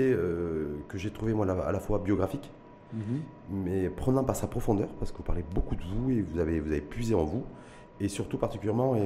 [0.00, 2.50] euh, que j'ai trouvé moi à la fois biographique,
[2.92, 3.20] mhm.
[3.48, 6.58] mais prenant par sa profondeur, parce que vous parlez beaucoup de vous et vous avez,
[6.58, 7.44] vous avez puisé en vous,
[8.00, 8.96] et surtout particulièrement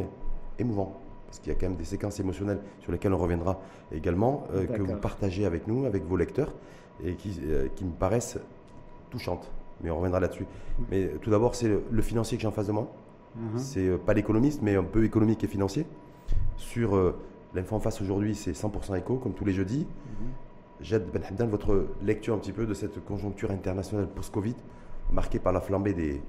[0.59, 3.61] émouvant, parce qu'il y a quand même des séquences émotionnelles sur lesquelles on reviendra
[3.93, 6.55] également, euh, que vous partagez avec nous, avec vos lecteurs,
[7.05, 8.39] et qui, euh, qui me paraissent
[9.11, 9.53] touchantes.
[9.83, 10.47] Mais on reviendra là-dessus.
[10.91, 12.91] Mais tout d'abord, c'est le, financier que j'ai en face de moi.
[13.37, 13.59] Mhm.
[13.59, 15.85] C'est pas l'économiste, mais un peu économique et financier.
[16.57, 17.15] Sur
[17.55, 19.81] l'info en face aujourd'hui, c'est 100% éco, comme tous les jeudis.
[19.81, 20.48] Mhm.
[20.81, 24.55] Jad Ben Hamdan, votre lecture un petit peu de cette conjoncture internationale post-Covid,
[25.13, 26.23] marquée par la flambée des,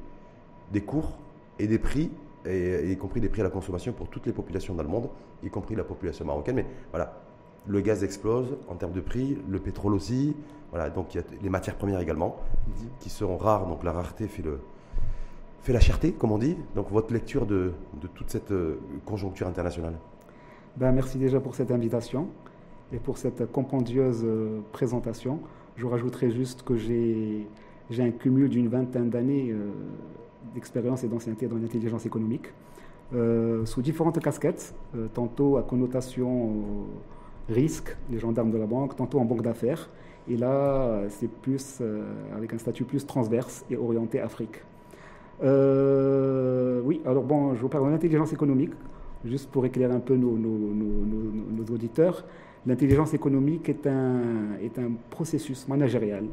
[0.71, 1.17] des cours
[1.59, 2.11] et des prix,
[2.45, 5.09] et, y compris des prix à la consommation pour toutes les populations dans le monde,
[5.43, 6.55] y compris la population marocaine.
[6.55, 7.21] Mais voilà,
[7.67, 10.35] le gaz explose en termes de prix, le pétrole aussi,
[10.71, 12.37] voilà, donc il y a les matières premières également,
[12.99, 14.59] qui seront rares, donc la rareté fait, le,
[15.61, 16.57] fait la cherté, comme on dit.
[16.75, 19.93] Donc votre lecture de, de toute cette euh, conjoncture internationale
[20.77, 22.27] ben, Merci déjà pour cette invitation
[22.93, 25.39] et pour cette compendieuse euh, présentation.
[25.75, 27.47] Je rajouterai juste que j'ai
[27.99, 29.69] un cumul d'une vingtaine d'années euh,
[30.53, 32.47] d'expérience et d'ancienneté dans l'intelligence économique,
[33.13, 34.73] euh, sous différentes casquettes,
[35.13, 36.87] tantôt à connotation
[37.49, 39.89] risque, les gendarmes de la banque, tantôt en banque d'affaires.
[40.27, 41.81] Et là, c'est plus
[42.35, 44.61] avec un statut plus transverse et orienté Afrique.
[45.41, 48.71] oui, alors bon, je vous parle de l'intelligence économique,
[49.25, 52.25] juste pour éclairer un peu nos auditeurs.
[52.65, 56.25] L'intelligence économique est un, processus managérial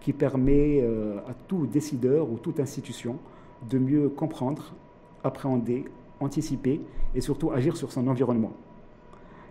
[0.00, 3.18] qui permet euh, à tout décideur ou toute institution
[3.70, 4.74] de mieux comprendre,
[5.22, 5.84] appréhender,
[6.20, 6.80] anticiper
[7.14, 8.52] et surtout agir sur son environnement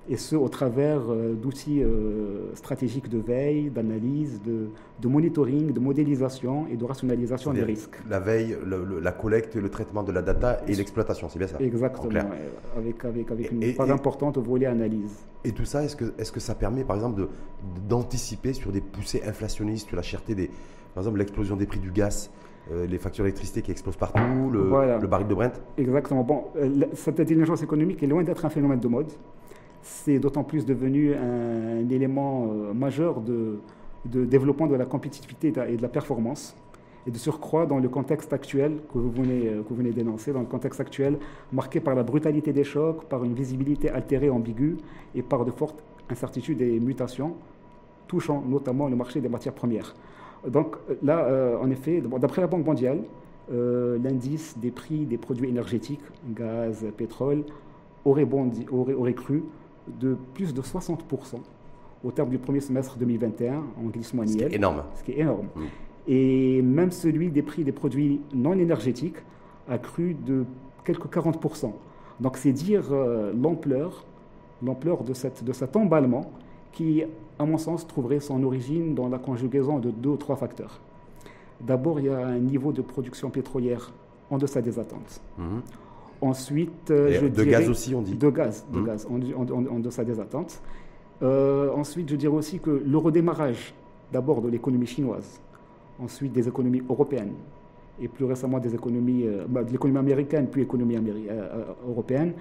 [0.10, 4.68] et ce au travers euh, d'outils euh, stratégiques de veille, d'analyse, de,
[5.00, 7.98] de, monitoring, de modélisation et de rationalisation des risques.
[8.10, 8.58] La veille,
[9.02, 12.20] la collecte, le traitement de la data et l'exploitation, c'est bien ça Exactement,
[12.76, 15.20] avec, avec, avec une part importante au volet analyse.
[15.44, 17.28] Et tout ça, est-ce que, est que ça permet par exemple
[17.88, 20.48] d'anticiper sur des poussées inflationnistes, sur la cherté des...
[20.94, 22.30] Par exemple, l'explosion des prix du gaz
[22.72, 24.70] euh, les factures d'électricité qui explosent partout, le,
[25.02, 25.60] le baril de Brent?
[25.78, 26.24] Exactement.
[26.24, 26.44] Bon,
[26.94, 29.12] cette intelligence économique est loin d'être un phénomène de mode
[29.82, 33.60] c'est d'autant plus devenu un, élément euh, majeur de,
[34.06, 36.56] développement de la compétitivité et de la performance.
[37.08, 40.42] Et de surcroît, dans le contexte actuel que vous venez, euh, que venez d'énoncer, dans
[40.42, 41.18] le contexte actuel
[41.52, 44.78] marqué par la brutalité des chocs, par une visibilité altérée, ambiguë
[45.16, 47.34] et par de fortes incertitudes et mutations,
[48.08, 49.96] touchant notamment le marché des matières premières.
[50.48, 53.00] Donc là, euh, en effet, d'après la Banque mondiale,
[53.50, 56.00] l'indice des prix des produits énergétiques,
[56.34, 57.44] gaz, pétrole,
[58.06, 59.44] aurait, bondi, aurait, aurait cru
[59.88, 61.40] de plus de 60%
[62.04, 64.40] au terme du premier semestre 2021 en glissement annuel.
[64.40, 64.84] Ce qui est énorme.
[64.96, 65.48] Ce qui est énorme.
[65.56, 65.62] Mm.
[66.08, 69.18] Et même celui des prix des produits non énergétiques
[69.70, 70.46] a cru de
[70.84, 71.72] quelques 40%.
[72.20, 74.04] Donc c'est dire euh, l'ampleur,
[74.64, 76.32] l'ampleur de, cette, de cet emballement
[76.72, 77.04] qui,
[77.38, 80.80] à mon sens, trouverait son origine dans la conjugaison de deux ou trois facteurs.
[81.60, 83.92] D'abord, il y a un niveau de production pétrolière
[84.30, 85.22] en deçà des attentes.
[85.40, 85.62] Mm-hmm.
[86.22, 88.16] Ensuite, euh, je de gaz aussi, on dit.
[88.16, 88.86] De gaz, de mmh.
[88.86, 90.62] gaz, en, deçà des attentes.
[91.24, 93.74] Euh, ensuite, je dirais aussi que le redémarrage,
[94.12, 95.42] d'abord de l'économie chinoise,
[96.00, 97.34] ensuite des économies européennes,
[98.00, 100.98] et plus récemment des économies, euh, bah, de l'économie américaine, puis l'économie
[101.88, 102.34] européenne,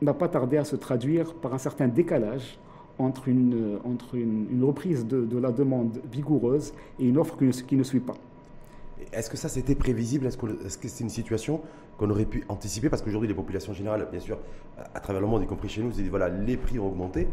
[0.00, 2.58] n'a pas tardé à se traduire par un certain décalage
[2.98, 8.00] entre une, entre une, reprise de, la demande vigoureuse et une offre qui ne suit
[8.00, 8.16] pas.
[9.12, 10.26] Est-ce que ça c'était prévisible?
[10.26, 11.60] Est-ce que c'est une situation
[11.98, 12.88] qu'on aurait pu anticiper?
[12.88, 14.38] Parce qu'aujourd'hui, les populations générales, bien sûr,
[14.94, 17.28] à, travers le monde, y compris chez nous, disent voilà, les prix ont augmenté.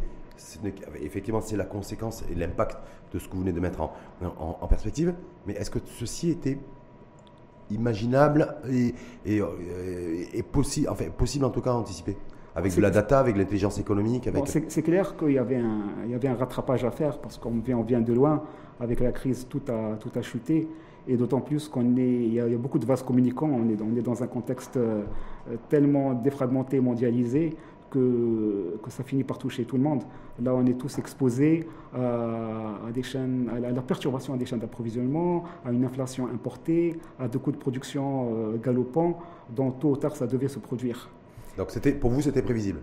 [1.02, 2.78] Effectivement, c'est la conséquence et l'impact
[3.13, 5.13] de ce que vous venez de mettre en, perspective.
[5.46, 6.57] Mais est-ce que ceci était
[7.72, 8.94] imaginable et,
[9.25, 12.16] et, possible, enfin, possible en tout cas à anticiper?
[12.56, 14.30] Avec de la data, avec l'intelligence économique.
[14.46, 18.44] C'est clair qu'il y, avait un, rattrapage à faire parce qu'on vient, vient de loin.
[18.81, 20.68] Avec la crise, tout a, tout a chuté.
[21.09, 23.97] Et d'autant plus qu'on est, il y, a, beaucoup de vases communicants, on est, on
[23.97, 25.03] est dans un contexte euh,
[25.68, 27.56] tellement défragmenté, mondialisé,
[27.90, 30.03] que, que, ça finit par toucher tout le monde.
[30.40, 35.72] Là, on est tous exposés à, des chaînes, à la, perturbation des chaînes d'approvisionnement, à
[35.72, 39.18] une inflation importée, à des coûts de production euh, galopants,
[39.50, 41.10] dont tôt ou tard ça devait se produire.
[41.57, 42.81] Donc c'était, pour vous, c'était prévisible?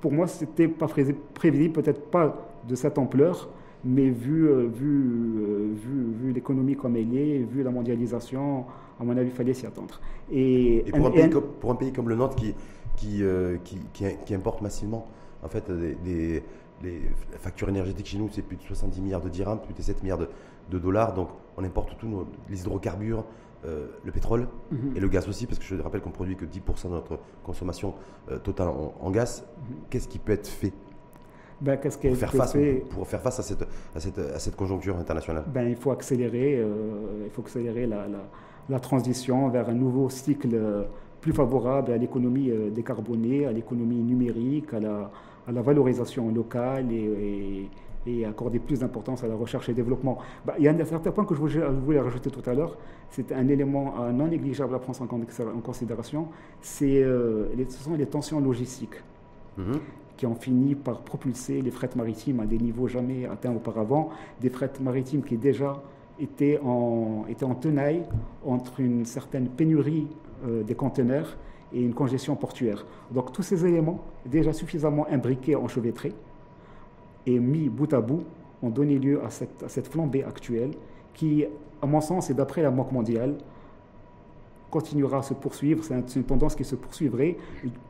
[0.00, 0.86] Pour moi, c'était pas
[1.34, 3.50] prévisible, peut-être pas de cette ampleur,
[3.84, 8.64] mais vu, euh, vu, vu, vu l'économie comme elle est, vu la mondialisation,
[8.98, 10.00] à mon avis, il fallait s'y attendre.
[10.32, 12.54] Et, pour, un pays comme, pour, un pays comme, le nôtre qui,
[12.96, 13.78] qui, euh, qui,
[14.24, 15.06] qui, importe massivement,
[15.42, 16.42] en fait, des,
[16.82, 17.02] les
[17.38, 20.18] factures énergétiques chez nous, c'est plus de 70 milliards de dirhams, plus de 7 milliards
[20.18, 20.28] de,
[20.70, 21.14] de dollars.
[21.14, 23.24] Donc, on importe tous les hydrocarbures,
[23.64, 24.96] euh, le pétrole mhm.
[24.96, 27.94] et le gaz aussi, parce que je rappelle qu'on produit que 10% de notre consommation
[28.42, 29.44] totale en, gaz.
[29.56, 29.76] Mhm.
[29.90, 30.72] Qu'est-ce qui peut être fait
[31.60, 32.56] ben, qu'est-ce pour, faire face,
[32.90, 33.62] pour faire face à cette,
[33.94, 38.06] à cette, à cette conjoncture internationale ben, Il faut accélérer, euh, il faut accélérer la,
[38.06, 38.18] la,
[38.68, 40.84] la, transition vers un nouveau cycle euh,
[41.20, 45.10] plus favorable à l'économie euh, décarbonée, à l'économie numérique, à la,
[45.48, 47.68] à la, valorisation locale et,
[48.06, 50.18] et, accorder plus d'importance à la recherche et développement.
[50.46, 52.76] Ben, il y a un certain point que je voulais, rajouter tout à l'heure,
[53.10, 56.28] c'est un élément non négligeable à prendre en, considération,
[56.60, 59.02] c'est, ce sont les tensions logistiques.
[59.58, 59.78] Mm-hmm
[60.18, 64.10] qui ont fini par propulser les frettes maritimes à des niveaux jamais atteints auparavant,
[64.40, 65.80] des frettes maritimes qui déjà
[66.20, 68.02] étaient en, étaient en tenaille
[68.44, 70.08] entre une certaine pénurie
[70.46, 71.36] euh, des conteneurs
[71.72, 72.84] et une congestion portuaire.
[73.12, 76.12] Donc tous ces éléments, déjà suffisamment imbriqués, enchevêtrés,
[77.24, 78.24] et mis bout à bout,
[78.60, 80.72] ont donné lieu à cette, à cette flambée actuelle
[81.14, 81.44] qui,
[81.80, 83.36] à mon sens, et d'après la Banque mondiale,
[84.68, 85.84] continuera à se poursuivre.
[85.84, 87.36] C'est une tendance qui se poursuivrait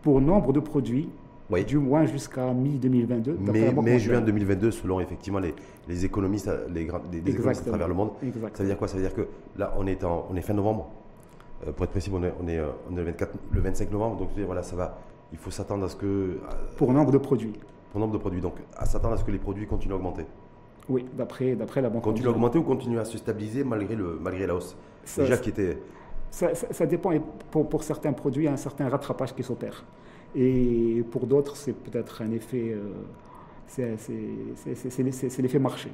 [0.03, 1.09] pour nombre de produits
[1.51, 1.65] oui.
[1.65, 3.37] du moins jusqu'à mi-2022.
[3.41, 5.55] Mais, mai, juin 2022, selon effectivement les,
[5.89, 8.11] les économistes, les, les, économistes à travers le monde.
[8.55, 8.89] Ça veut dire quoi?
[8.89, 10.91] Ça veut dire que là, on est, en, on est fin novembre.
[11.67, 13.91] Euh, pour être précis, on est, on est, euh, on est le, 24, le 25
[13.91, 14.17] novembre.
[14.17, 14.99] Donc voilà, ça va.
[15.33, 16.39] Il faut s'attendre à ce que.
[16.77, 17.53] Pour nombre de produits.
[17.91, 18.41] Pour nombre de produits.
[18.41, 20.25] Donc à s'attendre à ce que les produits continuent à augmenter.
[20.89, 22.03] Oui, d'après, la banque.
[22.03, 24.77] Continuent à augmenter ou continuent à se stabiliser malgré, le, malgré la hausse
[25.17, 25.79] Déjà qui était.
[26.31, 27.13] Ça, ça, dépend.
[27.51, 29.85] Pour, pour certains produits, il y a un certain rattrapage qui s'opère.
[30.35, 35.91] Et pour d'autres, c'est peut-être un effet, euh, c'est l'effet marché.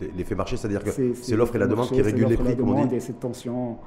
[0.00, 2.84] L'effet marché, c'est-à-dire que c'est l'offre et la demande qui régulent les prix, comme on
[2.86, 2.96] dit.
[2.96, 3.78] Et cette tension,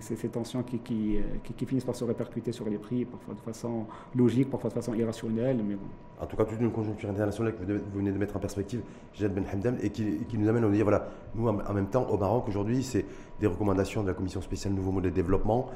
[0.00, 1.18] ces, ces tensions qui, qui,
[1.56, 4.94] qui, finissent par se répercuter sur les prix, parfois de façon logique, parfois de façon
[4.94, 5.58] irrationnelle.
[5.66, 5.86] Mais bon.
[6.20, 8.82] En tout cas, toute une conjoncture internationale que vous venez de mettre en perspective,
[9.14, 11.88] Jed Ben Hamdam, et qui, qui, nous amène à nous dire voilà, nous, en même
[11.88, 13.04] temps, au Maroc, aujourd'hui, c'est
[13.40, 15.68] des recommandations de la Commission spéciale Nouveau Modèle de Développement.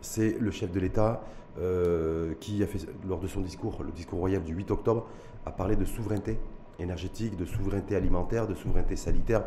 [0.00, 1.22] C'est le chef de l'État
[1.60, 5.06] euh, qui a fait, lors de son discours, le discours royal du 8 octobre,
[5.44, 6.38] a parlé de souveraineté
[6.78, 9.44] énergétique, de souveraineté alimentaire, de souveraineté sanitaire.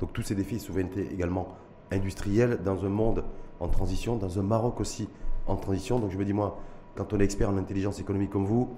[0.00, 1.48] Donc tous ces défis, souveraineté également
[1.90, 3.24] industrielle, dans un monde
[3.58, 5.08] en transition, dans un Maroc aussi
[5.46, 5.98] en transition.
[5.98, 6.58] Donc je me dis, moi,
[6.94, 8.70] quand on est expert en intelligence économique comme vous,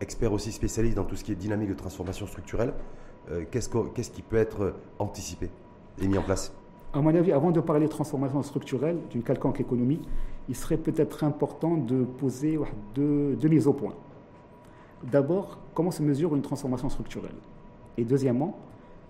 [0.00, 2.72] expert aussi spécialiste dans tout ce qui est dynamique de transformation structurelle,
[3.30, 5.50] euh, qu'est-ce qui peut être anticipé
[6.00, 6.52] et mis en place?
[6.94, 10.00] À mon avis, avant de parler de transformation structurelle d'une quelconque économie,
[10.48, 12.58] il serait peut-être important de poser
[12.94, 13.94] deux, mises au point.
[15.10, 17.34] D'abord, comment se mesure une transformation structurelle?
[17.98, 18.58] Et deuxièmement,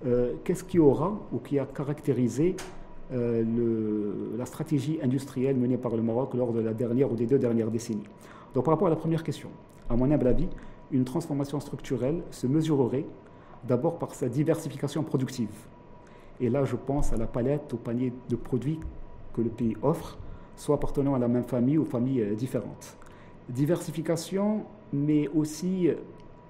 [0.07, 2.57] euh, qu'est-ce qui aura ou qui a caractérisé
[3.13, 7.39] euh, la stratégie industrielle menée par le Maroc lors de la dernière ou des deux
[7.39, 8.09] dernières décennies?
[8.55, 9.51] Donc par rapport à la première question,
[9.89, 10.49] à mon humble avis,
[10.91, 13.07] une transformation structurelle se mesurerait
[13.65, 15.51] d'abord par sa diversification productive.
[16.41, 18.79] Et là, je pense à la palette, au panier de produits
[19.35, 20.19] que le pays offre,
[20.57, 22.97] soit appartenant à la même famille ou familles euh, différentes.
[23.49, 25.95] Diversification, mais aussi euh,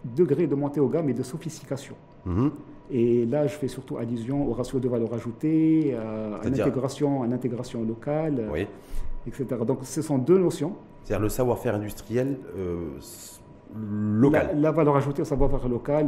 [0.04, 1.94] degré de montée au gamme et de sophistication.
[2.24, 2.50] Mhm.
[2.90, 7.82] Et là, je fais surtout allusion au ratio de valeur ajoutée, à, l'intégration, à l'intégration
[7.84, 8.48] locale,
[9.26, 9.44] etc.
[9.66, 10.74] Donc, ce sont deux notions.
[11.02, 12.90] C'est-à-dire le savoir-faire industriel euh,
[13.74, 16.06] la, valeur ajoutée au savoir-faire local,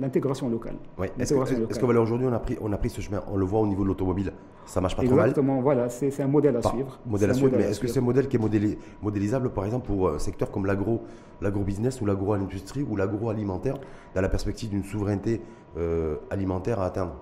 [0.00, 0.76] l'intégration locale.
[1.18, 3.82] Est-ce qu'aujourd'hui, on, a pris, on a pris ce chemin On le voit au niveau
[3.82, 4.32] de l'automobile,
[4.66, 5.28] ça marche pas trop mal?
[5.28, 6.98] Exactement, voilà, c'est un modèle à suivre.
[7.06, 10.10] Modèle à suivre, mais est-ce que c'est un modèle qui est modélisable, par exemple, pour
[10.10, 13.78] un secteur comme l'agro-business ou l'agro-industrie ou l'agroalimentaire,
[14.14, 15.40] dans la perspective d'une souveraineté
[15.76, 17.16] euh, alimentaire à atteindre?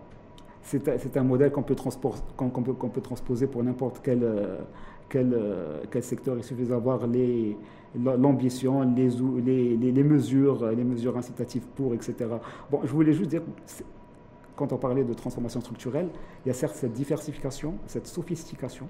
[0.62, 4.58] C'est un modèle qu'on peut, peut, peut, transposer pour n'importe quel, euh,
[5.08, 6.36] quel, euh, quel, secteur.
[6.36, 7.56] Il suffit d'avoir les,
[7.98, 9.08] l'ambition, les,
[9.44, 12.14] les, les, mesures, les mesures incitatives pour, etc.
[12.70, 13.42] Bon, je voulais juste dire,
[14.56, 16.08] quand on parlait de transformation structurelle,
[16.44, 18.86] il y a certes cette diversification, cette sophistication,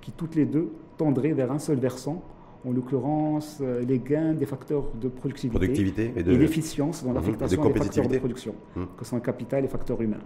[0.00, 2.22] qui toutes les deux tendraient vers un seul versant,
[2.66, 7.16] en l'occurrence euh, les gains des facteurs de productivité, et, l'efficience dans mhm.
[7.16, 8.82] l'affectation des facteurs de production, mmh.
[8.98, 10.20] que sont le capital et les facteurs humains.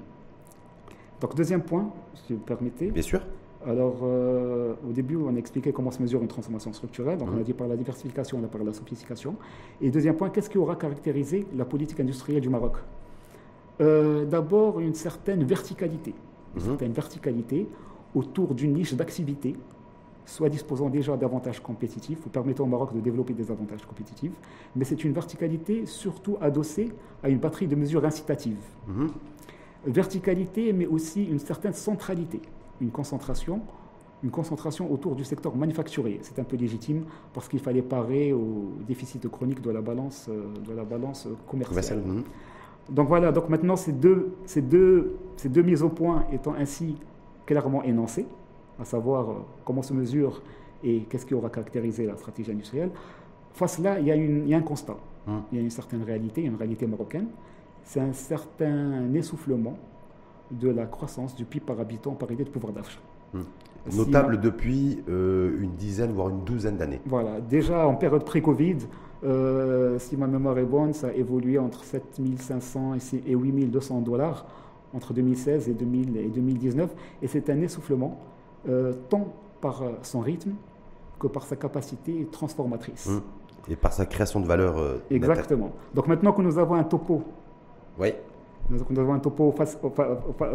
[1.21, 2.91] Donc deuxième point, si vous me permettez.
[2.91, 3.21] Bien sûr.
[3.67, 7.19] Alors, euh, au début, on a expliqué comment se mesure une transformation structurelle.
[7.19, 7.45] Donc, on a mmh.
[7.45, 9.37] dit par la diversification, on a parlé de la sophistication.
[9.81, 12.75] Et deuxième point, qu'est-ce qui aura caractérisé la politique industrielle du Maroc?
[13.81, 16.15] Euh, D'abord, une certaine verticalité.
[16.57, 16.67] Une mmh.
[16.67, 17.67] certaine verticalité
[18.15, 19.57] autour d'une niche d'activité,
[20.27, 24.33] soit disposant déjà d'avantages compétitifs ou permettant au Maroc de développer des avantages compétitifs.
[24.77, 26.93] Mais c'est une verticalité surtout adossée
[27.23, 28.63] à une batterie de mesures incitatives.
[28.87, 29.07] Mmh.
[29.87, 32.41] Verticalité, mais aussi une certaine centralité
[32.81, 33.61] une concentration,
[34.23, 36.21] une concentration autour du secteur manufacturier.
[36.23, 40.53] C'est un peu légitime parce qu'il fallait parer au déficit chronique de la balance, euh,
[40.67, 42.03] de la balance commerciale.
[42.91, 46.97] Donc voilà, donc maintenant ces deux, ces, deux, ces deux mises au point étant ainsi
[47.47, 48.27] clairement énoncées,
[48.81, 50.43] à savoir euh, comment se mesure
[50.83, 52.91] et qu'est-ce qui aura caractérisé la stratégie industrielle,
[53.53, 54.97] face là, il y a, une, il y a un constat.
[55.27, 55.43] hum.
[55.51, 57.29] il y a une certaine réalité, une réalité marocaine,
[57.85, 59.77] c'est un certain essoufflement
[60.59, 63.01] de la croissance du PIB par habitant par idée de pouvoir d'achat.
[63.35, 63.45] Hum.
[63.93, 67.01] Notable depuis euh, une dizaine, voire une douzaine d'années.
[67.05, 68.79] Voilà, déjà en période pré-Covid,
[69.25, 72.95] euh, si ma mémoire est bonne, ça a évolué entre 7500
[73.27, 74.47] et 8200 dollars
[74.95, 76.95] entre 2016 et, 2019.
[77.21, 78.19] Et c'est un essoufflement,
[78.69, 80.53] euh, tant par son rythme
[81.19, 83.09] que par sa capacité transformatrice.
[83.09, 83.21] Hum.
[83.69, 84.77] Et par sa création de valeur.
[85.11, 85.73] Exactement.
[85.95, 87.23] Donc maintenant que nous avons un topo
[87.99, 88.13] oui.
[88.71, 89.79] Nous avons un topo face,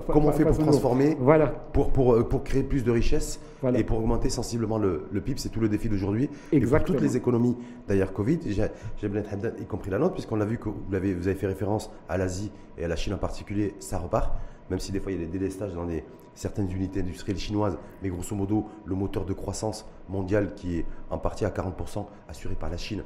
[0.07, 1.47] Comment on fait pour transformer voilà.
[1.47, 3.39] pour, pour, euh, pour, créer plus de richesses
[3.75, 6.29] et pour augmenter sensiblement le, le PIB C'est tout le défi d'aujourd'hui.
[6.51, 7.55] Et pour toutes les économies,
[7.87, 11.47] d'ailleurs Covid, y compris la nôtre, puisqu'on a vu que vous avez, vous avez fait
[11.47, 14.33] référence à l'Asie et à la Chine en particulier, ça repart,
[14.69, 17.77] même si des fois il y a des délestages dans des, certaines unités industrielles chinoises,
[18.01, 22.55] mais grosso modo, le moteur de croissance mondial qui est en partie à 40% assuré
[22.55, 23.03] par la Chine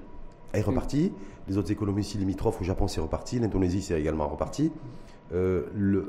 [0.53, 1.11] est reparti.
[1.47, 3.39] Les autres économies ici limitrophes, au Japon, c'est reparti.
[3.39, 4.71] L'Indonésie, c'est également reparti.
[5.33, 5.63] Euh,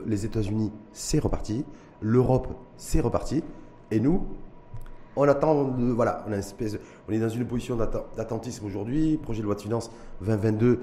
[0.06, 1.64] les États-Unis, c'est reparti.
[2.00, 3.42] L'Europe, c'est reparti.
[3.90, 4.26] Et nous,
[5.16, 9.16] on attend, voilà, on, espèce, on, est dans une position d'attentisme aujourd'hui.
[9.16, 10.80] Projet de loi de finances 2022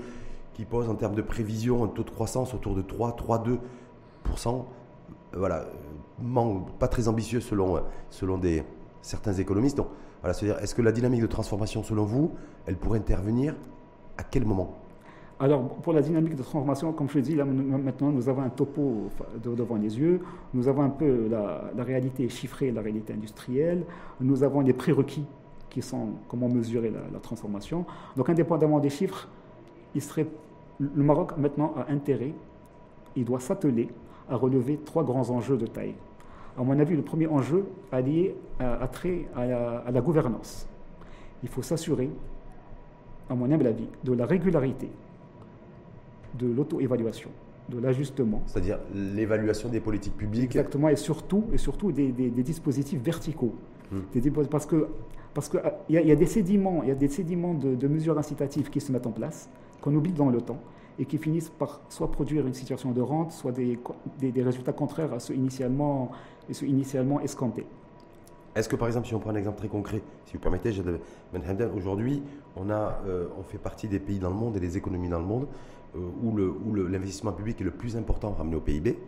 [0.54, 4.48] qui pose en termes de prévision un taux de croissance autour de 3, 3,2%.
[4.54, 5.66] Euh, voilà,
[6.80, 8.64] pas très ambitieux selon, selon des,
[9.02, 9.78] certains économistes.
[9.78, 9.88] Donc,
[10.22, 12.32] voilà, c'est-à-dire, est-ce que la dynamique de transformation, selon vous,
[12.68, 13.56] elle pourrait intervenir
[14.18, 14.78] à quel moment?
[15.40, 18.50] Alors, pour la dynamique de transformation, comme je l'ai dit, là, maintenant, nous avons un
[18.50, 19.10] topo
[19.44, 20.22] devant les yeux,
[20.54, 23.84] nous avons un peu la, réalité chiffrée, la réalité industrielle,
[24.20, 25.26] nous avons des prérequis
[25.72, 27.86] qui sont comment mesurer la, transformation.
[28.16, 29.28] Donc, indépendamment des chiffres,
[29.96, 32.36] le Maroc, maintenant, a intérêt,
[33.16, 33.90] il doit s'atteler
[34.30, 35.96] à relever trois grands enjeux de taille.
[36.58, 40.68] À mon avis, le premier enjeu a lié à, trait à la, gouvernance.
[41.44, 42.10] Il faut s'assurer,
[43.30, 44.90] à mon humble avis, de la régularité,
[46.38, 47.30] de l'auto-évaluation,
[47.70, 48.44] de l'ajustement.
[48.48, 50.56] C'est-à-dire l'évaluation des politiques publiques.
[50.56, 53.56] Exactement, et surtout, et surtout des, dispositifs verticaux.
[53.92, 54.02] Hmm.
[54.50, 54.88] parce que
[55.34, 58.18] parce qu'il y, y, a des sédiments, il y a des sédiments de, de mesures
[58.18, 60.60] incitatives qui se mettent en place, qu'on oublie dans le temps
[61.02, 63.80] et qui finissent par soit produire une situation de rente, soit des,
[64.44, 66.12] résultats contraires à ceux initialement,
[66.62, 67.66] initialement escomptés.
[68.54, 70.72] Est-ce que par exemple, si on prend un exemple très concret, si vous permettez,
[71.76, 72.22] aujourd'hui,
[72.56, 75.26] on, euh, on fait partie des pays dans le monde et des économies dans le
[75.26, 75.48] monde
[75.96, 79.00] euh, où, le, où l'investissement public est le plus important ramené au PIB.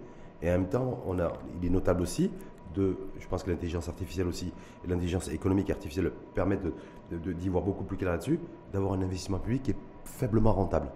[0.41, 1.31] Et en même temps, on a,
[1.61, 2.31] il est notable aussi
[2.73, 4.51] de, je pense que l'intelligence artificielle aussi
[4.83, 6.63] et l'intelligence économique artificielle permettent
[7.11, 8.39] de, d'y voir beaucoup plus clair là-dessus,
[8.71, 10.87] d'avoir un investissement public qui est faiblement rentable.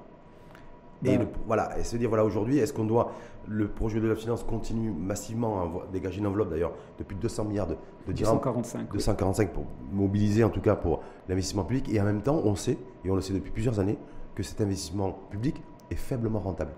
[1.06, 1.28] Et ben.
[1.46, 3.12] voilà, et se dire, voilà, aujourd'hui, est-ce qu'on doit,
[3.48, 7.22] le projet de la finance continue massivement à dégager une enveloppe d'ailleurs de plus de
[7.22, 7.76] 200 milliards de,
[8.08, 8.36] de dirhams.
[8.36, 8.92] 245.
[8.92, 11.88] 245 pour mobiliser en tout cas pour l'investissement public.
[11.90, 13.98] Et en même temps, on sait, et on le sait depuis plusieurs années,
[14.36, 16.72] que cet investissement public est faiblement rentable.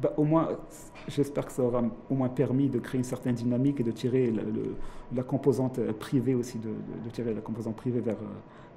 [0.00, 0.48] Ben, au moins,
[1.08, 4.32] j'espère que ça aura au moins permis de créer une certaine dynamique et de tirer
[5.14, 6.70] la composante privée aussi, de,
[7.04, 8.16] de, tirer la composante privée vers,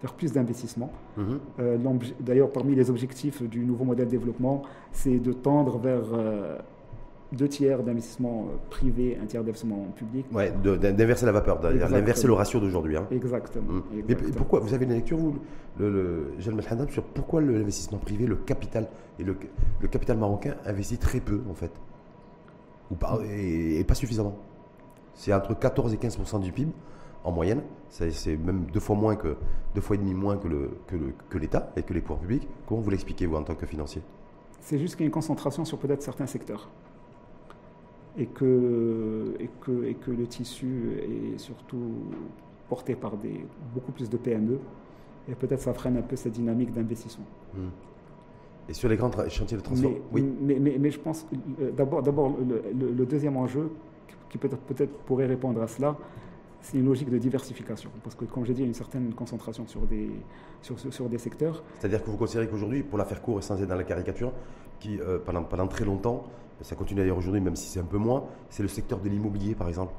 [0.06, 0.92] vers plus d'investissement.
[1.18, 1.40] Mhm.
[1.60, 1.78] Euh,
[2.20, 6.58] d'ailleurs, parmi les objectifs du nouveau modèle de développement, c'est de tendre vers euh,
[7.32, 10.28] deux tiers d'investissement euh, privé, un tiers d'investissement public.
[10.32, 10.46] Oui,
[10.94, 12.98] d'inverser la vapeur, d'inverser le ratio d'aujourd'hui.
[12.98, 13.08] Hein.
[13.10, 14.04] Exactement, mhm.
[14.08, 15.36] Mais pourquoi Vous avez une lecture, vous,
[15.80, 18.88] le, le, sur pourquoi l'investissement privé, le capital,
[19.20, 19.36] et le,
[19.82, 21.72] le, capital marocain investit très peu, en fait?
[22.92, 24.38] Ou pas, et, et pas suffisamment.
[25.16, 26.72] C'est entre 14 et 15% du PIB
[27.26, 27.62] en moyenne.
[27.90, 29.36] C'est même deux fois moins que
[29.74, 30.70] deux fois et demi moins que le
[31.30, 32.48] que l'État et que les pouvoirs publics.
[32.68, 34.02] Comment vous l'expliquez vous en tant que financier?
[34.62, 36.70] C'est juste qu'il y a une concentration sur peut-être certains secteurs
[38.18, 40.94] et que, et que, et que le tissu
[41.36, 41.94] est surtout
[42.70, 44.60] porté par des, beaucoup plus de PME
[45.30, 47.26] et peut-être ça freine un peu cette dynamique d'investissement.
[47.54, 47.70] Hmm.
[48.68, 50.26] Et sur les grands chantiers de transformation oui.
[50.42, 51.28] Mais, mais, mais, je pense,
[51.62, 53.72] euh, d'abord, d'abord le, le, deuxième enjeu
[54.30, 55.96] qui peut-être, peut-être pourrait répondre à cela,
[56.66, 57.92] c'est une logique de diversification.
[58.04, 60.10] Parce que, comme j'ai dit, il y a une certaine concentration sur des,
[60.62, 61.64] sur, sur des secteurs.
[61.80, 64.32] C'est-à-dire que vous considérez qu'aujourd'hui, pour la faire court et sans être dans la caricature,
[64.80, 66.24] qui euh, pendant, pendant très longtemps,
[66.62, 69.54] ça continue d'ailleurs aujourd'hui, même si c'est un peu moins, c'est le secteur de l'immobilier,
[69.54, 69.94] par exemple,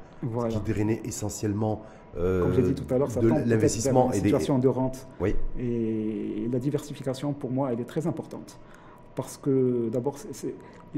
[0.49, 1.83] qui drainait essentiellement
[2.17, 5.07] euh, Comme j'ai dit tout à l'heure, ça de l'investissement et des situations de rente.
[5.21, 5.35] Oui.
[5.57, 8.59] Et la diversification, pour moi, elle est très importante.
[9.15, 10.17] Parce que, d'abord,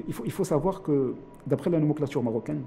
[0.08, 1.14] il, faut, il faut savoir que,
[1.46, 2.64] d'après la nomenclature marocaine,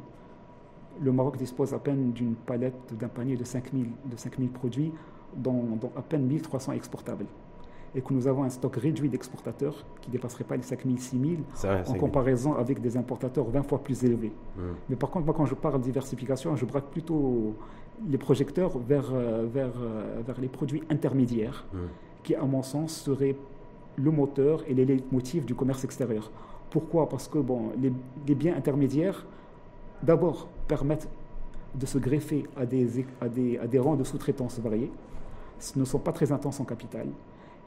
[1.00, 4.92] le Maroc dispose à peine d'une palette, d'un panier de 5000 de 5000 produits,
[5.36, 7.26] dont, à peine 1300 exportables.
[7.94, 11.38] Et que nous avons un stock réduit d'exportateurs qui ne dépasserait pas les 5000, 6000,
[11.64, 14.32] en comparaison avec des importateurs 20 fois plus élevés.
[14.56, 14.72] Hmm.
[14.88, 17.54] Mais par contre, moi, quand je parle de diversification, je braque plutôt
[18.08, 19.74] les projecteurs vers, vers,
[20.26, 21.78] vers les produits intermédiaires, hmm.
[22.22, 23.36] qui, à mon sens, seraient
[23.96, 26.30] le moteur et les motifs du commerce extérieur.
[26.70, 27.08] Pourquoi?
[27.08, 29.26] Parce que bon, les, biens intermédiaires,
[30.02, 31.08] d'abord, permettent
[31.74, 34.90] de se greffer à des, rangs de sous-traitance variés,
[35.76, 37.06] ne sont pas très intenses en capital,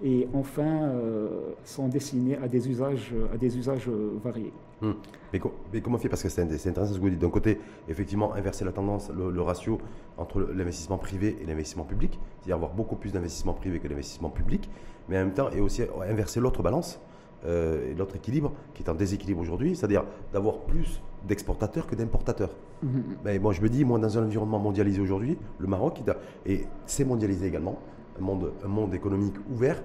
[0.04, 3.90] et enfin euh, sont destinés à des usages, usages
[4.24, 4.52] variés.
[4.82, 4.92] Hmm.
[5.32, 6.10] Mais, comment fait?
[6.10, 7.20] Parce que c'est intéressant ce que vous dites.
[7.20, 9.80] D'un côté, effectivement, inverser la tendance, le, ratio
[10.18, 14.70] entre l'investissement privé et l'investissement public, c'est-à-dire avoir beaucoup plus d'investissement privé que d'investissement public,
[15.08, 17.00] mais en même temps, et aussi inverser l'autre balance,
[17.46, 22.52] euh, l'autre équilibre qui est en déséquilibre aujourd'hui, c'est-à-dire d'avoir plus d'exportateurs que d'importateurs.
[22.84, 23.02] Hmm.
[23.24, 26.02] Mais bon, je me dis, moi, dans un environnement mondialisé aujourd'hui, le Maroc,
[26.46, 27.80] et c'est mondialisé également,
[28.20, 29.82] un monde, un monde économique ouvert,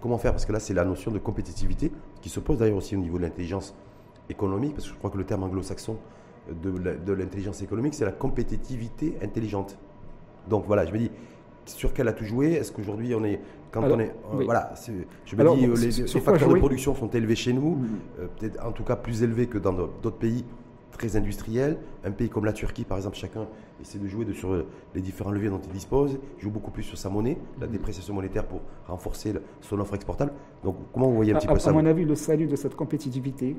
[0.00, 0.32] comment faire?
[0.32, 3.18] Parce que là, c'est la notion de compétitivité qui se pose d'ailleurs aussi au niveau
[3.18, 3.74] de l'intelligence
[4.28, 5.96] économique, parce que je crois que le terme anglo-saxon
[6.52, 9.78] de, l'intelligence économique, c'est la compétitivité intelligente.
[10.48, 11.10] Donc voilà, je me dis,
[11.66, 14.72] sur quel a tout joué Est-ce qu'aujourd'hui on est quand on est euh, voilà,
[15.24, 17.88] je me dis euh, les, facteurs de production sont élevés chez nous, mm.
[18.20, 20.44] euh, peut-être en tout cas plus élevés que dans d'autres pays
[20.92, 21.78] très industriels.
[22.04, 23.46] Un pays comme la Turquie, par exemple, chacun
[23.80, 26.98] essaie de jouer de, sur les différents leviers dont il dispose, joue beaucoup plus sur
[26.98, 27.70] sa monnaie, la mm.
[27.70, 30.32] dépréciation monétaire pour renforcer son offre exportable.
[30.64, 32.74] Donc comment vous voyez un petit peu ça À mon avis, le salut de cette
[32.74, 33.56] compétitivité,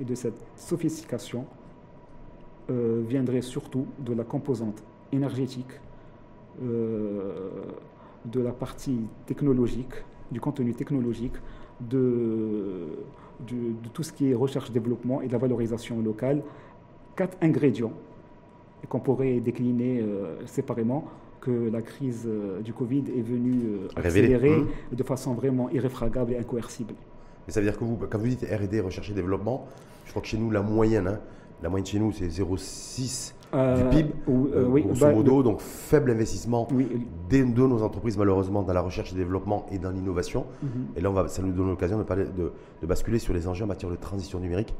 [0.00, 1.44] et de cette sophistication
[2.70, 5.80] euh, viendrait surtout de la composante énergétique,
[6.62, 7.50] euh,
[8.24, 9.92] de la partie technologique,
[10.30, 11.34] du contenu technologique,
[11.80, 12.86] de,
[13.46, 16.42] de, tout ce qui est recherche-développement et de la valorisation locale.
[17.16, 17.92] Quatre ingrédients
[18.88, 21.04] qu'on pourrait décliner euh, séparément
[21.40, 22.28] que la crise
[22.64, 23.62] du Covid est venue
[23.96, 24.96] accélérer mmh.
[24.96, 26.94] de façon vraiment irréfragable et incoercible.
[27.46, 29.66] Mais ça veut dire que vous, quand vous dites R&D, recherche et développement,
[30.04, 31.20] je crois que chez nous, la moyenne, hein,
[31.62, 35.60] la moyenne chez nous, c'est 0,6 du PIB, euh, euh, oui, grosso bah, modo, donc
[35.60, 40.44] faible investissement de nos entreprises malheureusement dans la recherche et développement et dans l'innovation.
[40.62, 40.70] Mhm.
[40.96, 42.52] Et là, on va, ça nous donne l'occasion de, de,
[42.82, 44.74] de, basculer sur les enjeux en matière de transition numérique.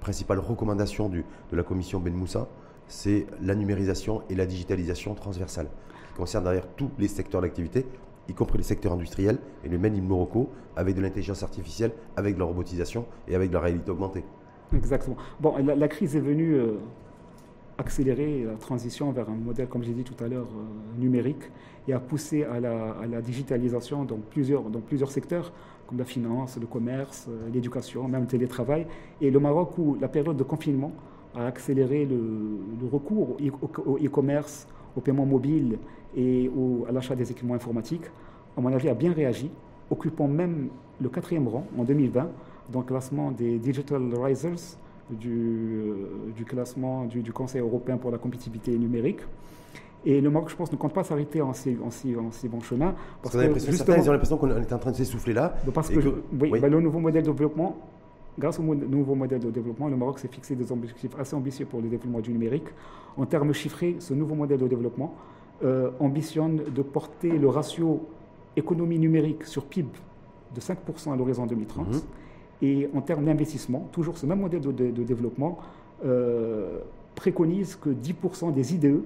[0.00, 2.46] Principale recommandation du, de la commission Ben Moussa,
[2.86, 5.66] c'est la numérisation et la digitalisation transversale,
[6.08, 7.84] qui concerne derrière tous les secteurs d'activité,
[8.28, 12.38] y compris les secteurs industriels et le même Morocco, avec de l'intelligence artificielle, avec de
[12.38, 14.24] la robotisation et avec de la réalité augmentée.
[14.74, 15.16] Exactement.
[15.40, 16.74] Bon, la, crise est venue euh,
[17.78, 21.50] accélérer la transition vers un modèle, comme j'ai dit tout à l'heure, euh, numérique
[21.88, 25.52] et a poussé à la, digitalisation dans plusieurs, secteurs,
[25.86, 28.86] comme la finance, le commerce, euh, l'éducation, même le télétravail.
[29.20, 30.92] Et le Maroc, où la période de confinement
[31.34, 33.36] a accéléré le, recours
[33.86, 35.78] au e-commerce, au paiement mobile
[36.16, 36.48] et
[36.88, 38.06] à l'achat des équipements informatiques,
[38.56, 39.50] à mon avis, a bien réagi,
[39.90, 40.68] occupant même
[41.00, 42.30] le quatrième rang en 2020
[42.70, 44.78] dans le classement des Digital Risers
[45.10, 49.20] du, euh, du classement du, Conseil européen pour la compétitivité numérique.
[50.06, 52.48] Et le Maroc, je pense, ne compte pas s'arrêter en si, en, si, en si
[52.48, 52.94] bon chemin.
[53.22, 55.54] Parce, que, justement, ils ont l'impression qu'on est en train de s'essouffler là.
[55.72, 55.98] Parce que,
[56.40, 57.76] oui, bah, le nouveau modèle de développement,
[58.38, 61.80] grâce au nouveau modèle de développement, le Maroc s'est fixé des objectifs assez ambitieux pour
[61.80, 62.66] le développement du numérique.
[63.16, 65.14] En termes chiffrés, ce nouveau modèle de développement
[65.62, 68.06] euh, ambitionne de porter le ratio
[68.56, 69.88] économie numérique sur PIB
[70.54, 71.88] de 5% à l'horizon 2030.
[71.88, 72.00] Mhm.
[72.62, 75.58] Et en termes d'investissement, toujours ce même modèle de, développement
[76.04, 76.78] euh,
[77.14, 79.02] préconise que 10% des IDE,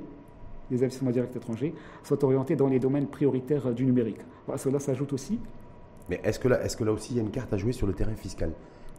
[0.71, 4.21] des investissements directs étrangers, soient orientés dans les domaines prioritaires du numérique.
[4.57, 5.39] cela s'ajoute aussi.
[6.09, 7.73] Mais est-ce que, là, est que là aussi il y a une carte à jouer
[7.73, 8.53] sur le terrain fiscal?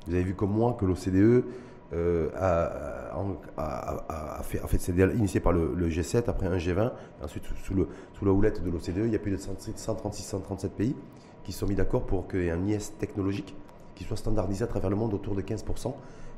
[0.08, 1.44] Vous avez vu comme moi que l'OCDE
[1.92, 3.12] euh, a,
[4.44, 6.92] fait, en fait, c'est initié par le, G7, après un G20,
[7.24, 7.74] ensuite sous,
[8.14, 10.96] sous la houlette de l'OCDE, il y a plus de 136-137 pays
[11.44, 13.56] qui se sont mis d'accord pour qu'il y ait un IS technologique
[14.00, 15.94] qui soit standardisé à travers le monde autour de 15%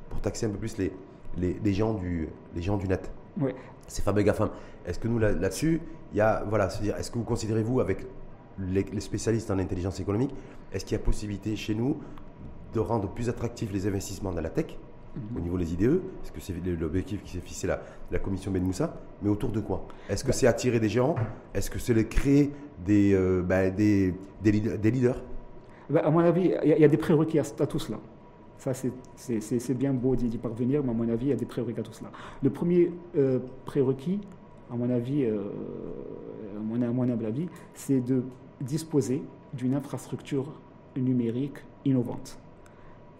[0.09, 0.91] pour taxer un peu plus les,
[1.37, 3.11] les, les gens, du, les gens du net.
[3.39, 3.51] Oui.
[3.87, 4.49] C'est fameux GAFAM.
[4.85, 5.79] Est-ce que nous, là-dessus,
[6.11, 8.07] il y a, voilà, dire est-ce que vous considérez, vous, avec
[8.57, 10.33] les, les spécialistes en intelligence économique,
[10.73, 11.97] est-ce qu'il y a possibilité chez nous
[12.73, 14.77] de rendre plus attractifs les investissements dans la tech
[15.35, 18.63] au niveau des IDE, parce que c'est l'objectif qui s'est fixé la, la commission Ben
[18.63, 19.85] Moussa, mais autour de quoi?
[20.09, 21.15] Est-ce que bah c'est attirer des gens
[21.53, 22.51] Est-ce que c'est créer
[22.85, 25.21] des, euh, bah, des, des, leaders?
[25.91, 27.99] Bah, À mon avis, il y, a des prérequis à, tout cela.
[28.57, 31.79] Ça, c'est bien beau d'y parvenir, mais à mon avis, il y a des prérequis
[31.79, 32.11] à tout cela.
[32.43, 34.19] Le premier euh, prérequis,
[34.71, 35.41] à mon avis, euh,
[36.61, 38.23] mon, à mon humble avis, c'est de
[38.61, 39.23] disposer
[39.53, 40.45] d'une infrastructure
[40.95, 42.37] numérique innovante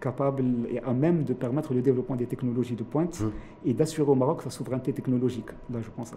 [0.02, 3.68] capable et à même de permettre le développement des technologies de pointe mmh.
[3.68, 5.50] et d'assurer au Maroc sa souveraineté technologique.
[5.72, 6.16] Là, je pense à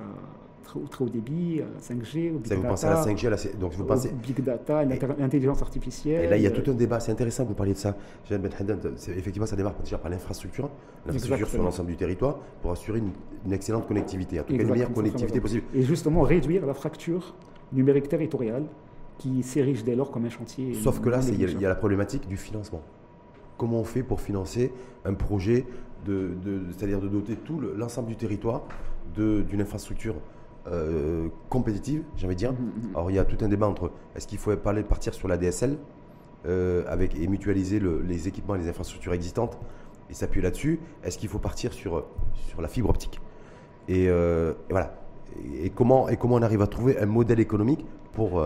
[0.66, 2.56] très, haut début, 5G, au Big Data.
[2.56, 4.12] Vous pensez à la 5G, là, donc vous pensez...
[4.12, 6.26] Big Data, l'intelligence artificielle.
[6.26, 7.96] Et là, il y a tout un débat, c'est intéressant que vous parliez de ça.
[8.30, 10.70] Effectivement, ça démarre déjà par l'infrastructure,
[11.06, 14.92] l'infrastructure sur l'ensemble du territoire pour assurer une, excellente connectivité, en tout cas une meilleure
[14.92, 15.64] connectivité possible.
[15.74, 17.36] Et justement, réduire la fracture
[17.72, 18.66] numérique territoriale
[19.18, 20.74] qui s'érige dès lors comme un chantier.
[20.74, 22.82] Sauf que là, il y, a la problématique du financement.
[23.58, 24.74] Comment on fait pour financer
[25.06, 25.66] un projet,
[26.06, 26.32] de,
[26.76, 28.64] c'est-à-dire de doter tout l'ensemble du territoire
[29.16, 30.16] d'une infrastructure
[30.68, 32.54] euh, compétitive, j'ai envie de dire.
[32.54, 32.96] Mmh, mmh, mmh.
[32.96, 35.38] Alors il y a tout un débat entre est-ce qu'il faut parler, partir sur la
[35.38, 35.78] DSL
[36.48, 39.60] euh, avec, et mutualiser les équipements et les infrastructures existantes
[40.10, 42.06] et s'appuyer là-dessus, est-ce qu'il faut partir sur,
[42.48, 43.20] sur la fibre optique
[43.88, 44.96] et, euh, voilà.
[45.62, 48.42] Et, comment, et comment on arrive à trouver un modèle économique pour,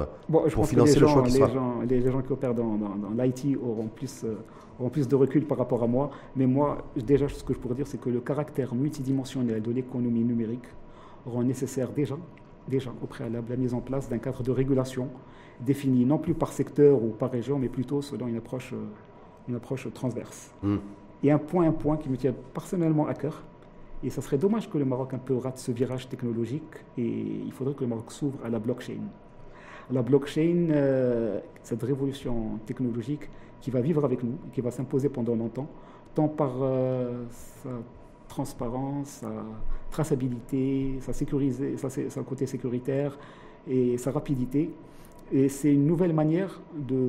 [0.52, 3.88] pour financer le choix qui les Gens, les, gens qui opèrent dans, dans, l'IT auront
[3.88, 4.26] plus,
[4.80, 6.12] auront plus de recul par rapport à moi.
[6.36, 10.24] Mais moi, déjà, ce que je pourrais dire, c'est que le caractère multidimensionnel de l'économie
[10.24, 10.68] numérique
[11.26, 12.18] rend nécessaire déjà,
[12.68, 15.10] déjà au préalable la mise en place d'un cadre de régulation
[15.60, 18.86] défini non plus par secteur ou par région, mais plutôt selon une approche, euh,
[19.48, 20.52] une approche transverse.
[20.64, 20.78] Hmm.
[21.24, 23.44] Et un point, un point qui me tient personnellement à cœur,
[24.04, 27.04] et ça serait dommage que le Maroc un peu rate ce virage technologique, et
[27.46, 29.02] il faudrait que le Maroc s'ouvre à la blockchain.
[29.92, 33.30] La blockchain, euh, cette révolution technologique
[33.62, 35.68] qui va vivre avec nous, qui va s'imposer pendant longtemps,
[36.16, 37.24] tant par euh,
[37.64, 37.70] sa
[38.28, 39.32] transparence, sa
[39.92, 43.18] traçabilité, sa, sécurisé, sa, côté sécuritaire
[43.68, 44.72] et sa rapidité.
[45.32, 47.06] Et c'est une nouvelle manière de,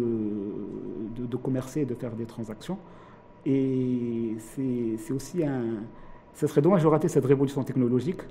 [1.16, 2.78] de, commercer, de faire des transactions.
[3.46, 5.82] Et c'est aussi un...
[6.34, 8.22] Ce serait dommage de rater cette révolution technologique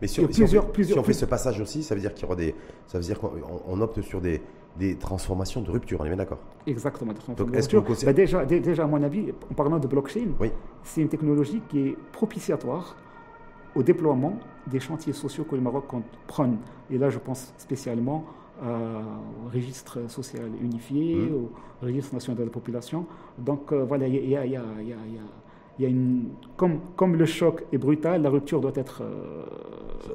[0.00, 2.54] mais si, on, fait, ce passage aussi, ça veut dire qu'il y aura des,
[2.86, 4.40] ça veut dire qu'on opte sur des,
[4.78, 7.12] des transformations de rupture, on est bien d'accord Exactement.
[7.36, 10.28] Donc, est-ce que bah, déjà, déjà, à mon avis, en parlant de blockchain,
[10.82, 12.96] c'est une technologie qui est propitiatoire
[13.74, 15.84] au déploiement des chantiers sociaux que le Maroc
[16.26, 16.58] prenne.
[16.90, 18.24] Et là, je pense spécialement
[18.62, 21.34] au registre social unifié, mmh.
[21.34, 21.50] au
[21.82, 23.06] registre national de la population.
[23.38, 24.62] Donc, euh, voilà, il y a, y a
[25.78, 29.02] il y a une, comme, comme le choc est brutal, la rupture doit être.
[29.02, 29.44] Euh,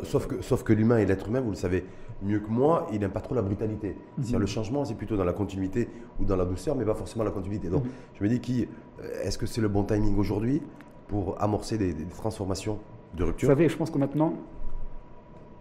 [0.04, 1.84] sauf que, sauf que l'humain et l'être humain, vous le savez
[2.22, 3.96] mieux que moi, il n'aime pas trop la brutalité.
[4.18, 4.40] Mhm.
[4.40, 5.88] Le changement, c'est plutôt dans la continuité
[6.20, 7.70] ou dans la douceur, mais pas forcément la continuité.
[7.70, 7.92] Donc, mhm.
[8.16, 8.68] je me dis, qui,
[9.00, 10.62] euh, est-ce que c'est le bon timing aujourd'hui
[11.08, 12.80] pour amorcer des, transformations
[13.16, 13.48] de rupture?
[13.48, 14.34] Vous savez, je pense que maintenant,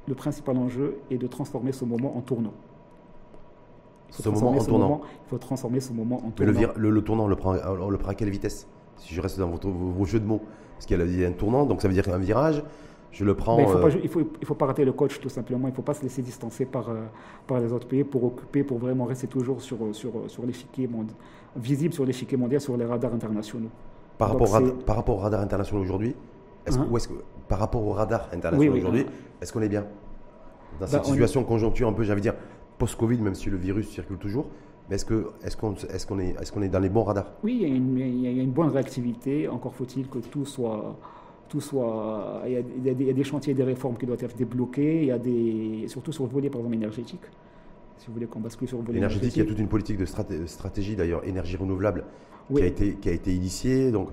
[0.08, 2.54] le principal enjeu est de transformer ce moment en tournant.
[4.10, 5.00] Ce moment en tournant.
[5.26, 6.52] il faut transformer ce moment en tournant.
[6.52, 8.66] Mais le, le, tournant, on le, prend, on le prend à quelle vitesse?
[8.96, 10.40] Si je reste dans vos, jeux de mots.
[10.74, 12.62] Parce qu'il y a un tournant, donc ça veut dire un virage.
[13.16, 13.58] Je le prends.
[13.58, 15.68] il ne faut, pas, euh, il faut, pas rater le coach, tout simplement.
[15.68, 17.06] Il ne faut pas se laisser distancer par, euh,
[17.46, 21.16] par les autres pays pour occuper, pour vraiment rester toujours sur, sur, sur l'échiquier mondial,
[21.56, 23.70] visible sur l'échiquier mondial, sur les radars internationaux.
[24.18, 26.14] Par, rapport, à, par rapport aux radars internationaux aujourd'hui,
[26.66, 27.14] est-ce hein est que,
[27.48, 29.06] par rapport aux radars internationaux aujourd'hui,
[29.40, 29.86] est-ce qu'on est bien
[30.78, 32.34] Dans cette bah, situation conjoncture un peu, j'avais dire,
[32.76, 34.44] post-Covid, même si le virus circule toujours,
[34.90, 37.32] mais est-ce qu'on est, qu'on est, qu'on est, est, qu'on est dans les bons radars?
[37.42, 39.48] Oui, il y, a une, il y, a une, bonne réactivité.
[39.48, 40.96] Encore faut-il que tout soit.
[41.48, 44.36] Tout soit il, y a, il, y a des, chantiers des réformes qui doivent être
[44.36, 45.02] débloqués.
[45.02, 47.20] Il y a des, surtout sur le volet, par exemple, énergétique.
[47.98, 49.36] Si vous voulez qu'on bascule sur le volet énergétique.
[49.36, 50.06] il y a toute une politique de
[50.46, 52.04] stratégie, d'ailleurs, énergie renouvelable,
[52.54, 53.90] qui, a été, qui a été initiée.
[53.90, 54.08] Donc,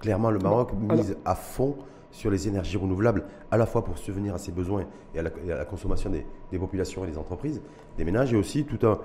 [0.00, 1.76] clairement, le Maroc mise à fond
[2.10, 5.30] sur les énergies renouvelables, à la fois pour subvenir à ses besoins et à la,
[5.52, 7.60] à la consommation des, des, populations et des entreprises,
[7.98, 8.98] des ménages, et aussi tout un,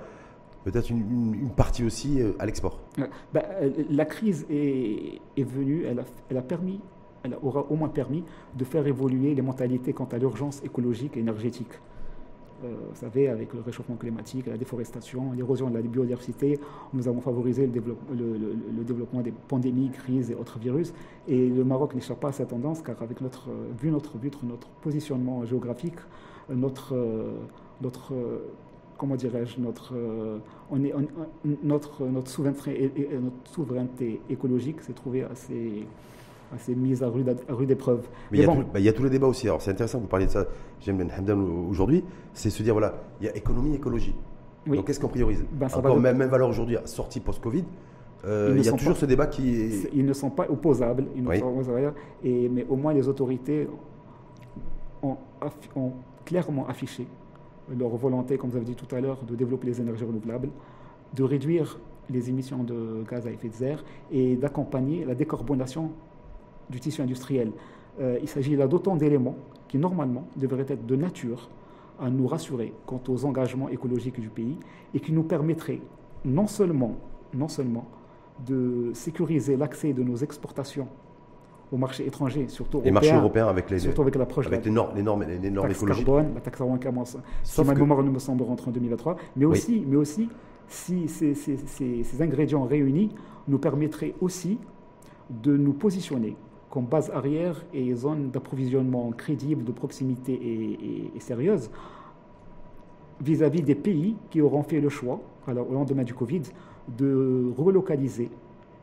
[0.64, 2.80] peut-être une, partie aussi euh, à l'export
[3.32, 6.80] bah, euh, La crise est, est venue, elle a, elle a, permis,
[7.24, 8.22] elle aura au moins permis
[8.56, 11.72] de faire évoluer les mentalités quant à l'urgence écologique et énergétique.
[12.64, 16.60] Euh, vous savez, avec le réchauffement climatique, la déforestation, l'érosion de la biodiversité,
[16.92, 20.94] nous avons favorisé le, développement des pandémies, crises et autres virus.
[21.26, 23.48] Et le Maroc n'échappe pas à cette tendance, car avec notre,
[23.80, 24.12] vu notre,
[24.44, 25.96] notre positionnement géographique,
[26.48, 26.94] notre,
[27.80, 28.12] notre
[28.96, 30.38] comment dirais-je, notre, euh,
[30.70, 30.94] on est,
[31.62, 35.86] notre, notre souveraineté écologique s'est trouvée assez,
[36.54, 38.06] assez mise à rude, épreuve.
[38.30, 39.46] Mais, il, y bah, il, y a tous les débats aussi.
[39.48, 40.46] Alors c'est intéressant, vous parliez de ça,
[40.80, 44.14] J'aime Ben Hamdan aujourd'hui, c'est se dire voilà, il y a économie, écologie.
[44.66, 47.64] Donc qu'est-ce qu'on priorise ben, Encore même, même, valeur aujourd'hui, sortie post-Covid.
[48.24, 49.90] Euh, il y a toujours ce débat qui est...
[49.92, 53.68] Ils ne sont pas opposables, ils ne sont opposables et, mais au moins les autorités
[55.02, 55.18] ont,
[55.76, 55.92] ont
[56.24, 57.06] clairement affiché
[57.78, 60.48] leur volonté, comme vous avez dit tout à l'heure, de développer les énergies renouvelables,
[61.14, 61.78] de réduire
[62.10, 65.92] les émissions de gaz à effet de serre et d'accompagner la décarbonation
[66.70, 67.52] du tissu industriel.
[68.00, 69.36] Euh, il s'agit là d'autant d'éléments
[69.68, 71.48] qui, normalement, devraient être de nature
[72.00, 74.58] à nous rassurer quant aux engagements écologiques du pays
[74.94, 75.80] et qui nous permettraient
[76.24, 76.96] non seulement,
[77.32, 77.86] non seulement
[78.44, 80.88] de sécuriser l'accès de nos exportations
[81.72, 84.94] au marché étranger, surtout les marchés européens avec les surtout avec l'approche avec les normes,
[84.94, 87.16] les normes, les normes taxe carbone, la taxe carbone commence.
[87.42, 90.28] Si ma mémoire ne me semble rentrer en 2023, mais aussi, mais aussi
[90.68, 93.10] si ces, ces, ces, ingrédients réunis
[93.48, 94.58] nous permettraient aussi
[95.30, 96.36] de nous positionner
[96.74, 100.32] comme base arrière et zone d'approvisionnement crédible, de proximité
[101.14, 101.70] et, sérieuse
[103.20, 106.42] vis-à-vis des pays qui auront fait le choix, alors, au lendemain du Covid,
[106.88, 108.28] de relocaliser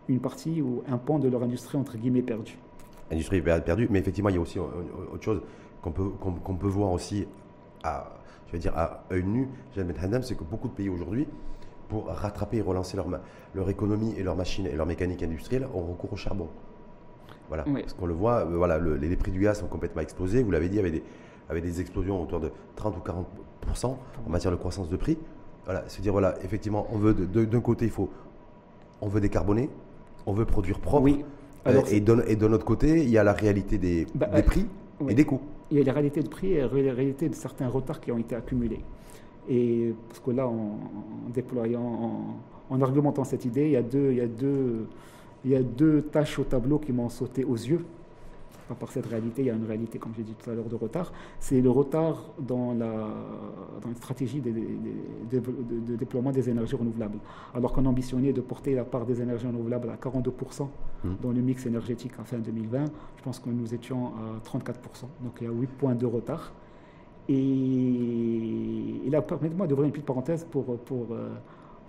[0.08, 2.58] une partie ou un pan de leur industrie, entre guillemets, perdue.
[3.12, 5.42] Industrie perdue, mais effectivement, il y a aussi autre chose
[5.82, 6.12] qu'on peut,
[6.58, 7.28] peut voir aussi
[7.84, 8.14] à,
[8.48, 11.28] je vais dire, à œil nu, c'est que beaucoup de pays aujourd'hui,
[11.90, 13.08] pour rattraper et relancer leur,
[13.54, 16.48] leur économie et leur machine et leur mécanique industrielle, ont recours au charbon.
[17.52, 17.66] Voilà.
[17.66, 20.42] Parce qu'on le voit, euh, voilà, les, prix du gaz ont complètement explosé.
[20.42, 21.04] Vous l'avez dit, avec des,
[21.50, 23.86] avec des explosions autour de 30 ou 40%
[24.26, 25.18] en matière de croissance de prix.
[25.66, 28.10] Voilà, se dire voilà, effectivement, on veut d'un côté, il faut,
[29.02, 29.70] on veut décarboner,
[30.26, 31.04] on veut produire propre.
[31.04, 31.26] Oui.
[31.68, 34.44] Euh, et, de, et de notre côté, il y a la réalité des, bah, des
[34.44, 34.66] prix
[35.10, 35.42] et des coûts.
[35.72, 38.18] Il y a la réalité de prix et la réalité de certains retards qui ont
[38.18, 38.80] été accumulés.
[39.50, 40.80] Et parce que là, en,
[41.34, 42.38] déployant,
[42.70, 44.88] en, argumentant cette idée, il y a deux, il y a deux
[45.44, 47.84] il y a deux tâches au tableau qui m'ont sauté aux yeux.
[48.80, 50.76] Par cette réalité, il y a une réalité, comme j'ai dit tout à l'heure, de
[50.76, 51.12] retard.
[51.40, 53.10] C'est le retard dans la,
[53.82, 57.18] dans la stratégie de, déploiement des énergies renouvelables.
[57.54, 60.68] Alors qu'on ambitionnait de porter la part des énergies renouvelables à 42%
[61.04, 61.10] mmh.
[61.22, 62.86] dans le mix énergétique en fin 2020,
[63.18, 64.72] je pense que nous étions à 34%.
[65.22, 66.54] Donc il y a 8 points de retard.
[67.28, 71.30] Et, là, permettez-moi d'ouvrir une petite parenthèse pour, pour, euh,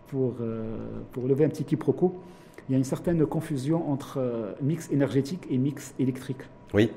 [0.09, 2.17] pour, euh, pour lever un petit quiproquo
[2.69, 6.43] il y a une certaine confusion entre euh, mix énergétique et mix électrique.
[6.75, 6.91] Oui.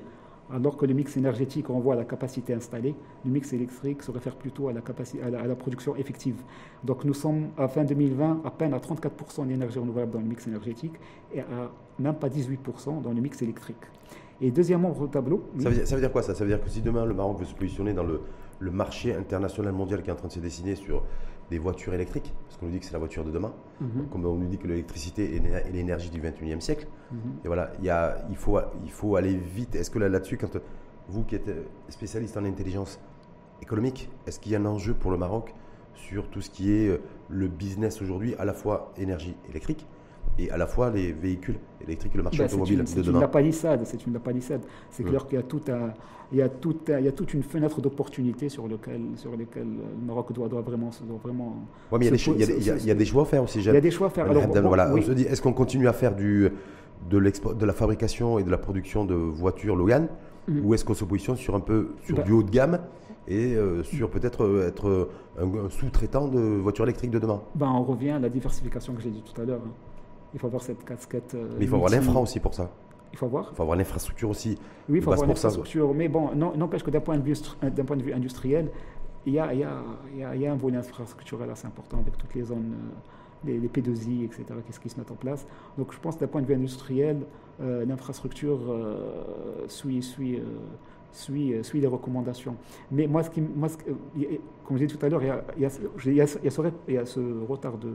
[0.53, 2.93] Alors que le mix énergétique renvoie à la capacité installée,
[3.25, 6.35] le mix électrique se réfère plutôt à la, capacité, à la, production effective.
[6.83, 10.45] Donc nous sommes à fin 2020 à peine à 34% d'énergie renouvelable dans le mix
[10.45, 10.93] énergétique
[11.33, 13.77] et à même pas 18% dans le mix électrique.
[14.39, 15.49] Et deuxièmement, au tableau.
[15.57, 16.35] Ça, veut dire, ça, veut dire, quoi ça?
[16.35, 18.21] Ça veut dire que si demain le Maroc veut se positionner dans le,
[18.59, 21.03] le marché international mondial qui est en train de se dessiner sur
[21.49, 24.07] des voitures électriques, parce qu'on nous dit que c'est la voiture de demain, mhm.
[24.09, 26.87] comme on nous dit que l'électricité est l'énergie du 21e siècle.
[27.11, 27.19] Mhm.
[27.43, 29.75] Et voilà, il, y a, il, faut, il faut aller vite.
[29.75, 30.57] Est-ce que là-dessus, quand
[31.07, 31.51] vous qui êtes
[31.89, 32.99] spécialiste en intelligence
[33.61, 35.53] économique, est-ce qu'il y a un enjeu pour le Maroc
[35.93, 39.87] sur tout ce qui est euh, le business aujourd'hui, à la fois énergie électrique
[40.37, 43.19] et à la fois les véhicules électriques et le marché bah, automobile de demain.
[43.19, 44.61] C'est une palissade, c'est une palissade.
[44.89, 45.07] C'est mmh.
[45.07, 45.93] clair qu'il y a tout un,
[46.31, 49.63] il y a, tout, il y a toute une fenêtre d'opportunité sur, lequel, sur lesquelles
[49.67, 50.89] le Maroc doit, doit vraiment.
[51.07, 51.55] Doit vraiment
[51.91, 53.59] ouais, mais il y, a des, il, y a, des choix à faire aussi.
[53.59, 54.29] Il y a des choix à faire.
[54.29, 56.49] Alors, voilà, on se dit, est-ce qu'on continue à faire du,
[57.09, 60.07] de, de la fabrication et de la production de voitures Logan
[60.47, 60.65] mmh.
[60.65, 62.79] ou est-ce qu'on se positionne sur un peu sur bah du haut de gamme
[63.27, 67.41] et euh, sur peut-être euh, être un, sous-traitant de voitures électriques de demain?
[67.55, 69.61] Ben, On revient à la diversification que j'ai dit tout à l'heure.
[69.63, 69.84] Hein.
[70.35, 71.33] Il faut avoir cette casquette.
[71.33, 72.69] Euh, mais il faut avoir l'infra aussi pour ça.
[73.13, 74.57] Il faut avoir Il faut avoir l'infrastructure aussi.
[74.89, 75.93] Oui, il faut avoir l'infrastructure.
[75.93, 78.69] Mais bon, n'empêche que d'un point, euh, point, de vue industriel,
[79.25, 82.17] il y a, il y a, il y a un volet infrastructurel assez important avec
[82.17, 82.73] toutes les zones,
[83.47, 85.47] euh, les, P2I, etc., qu'est-ce qui se mettent en place.
[85.77, 87.21] Donc je pense d'un point de vue industriel,
[87.61, 88.59] l'infrastructure
[89.67, 90.41] suit, suit,
[91.13, 92.57] suit, suit, les recommandations.
[92.91, 93.69] Mais moi, ce qui, moi
[94.65, 95.69] comme je disais tout à l'heure, il, il,
[96.07, 97.93] il, y a ce retard de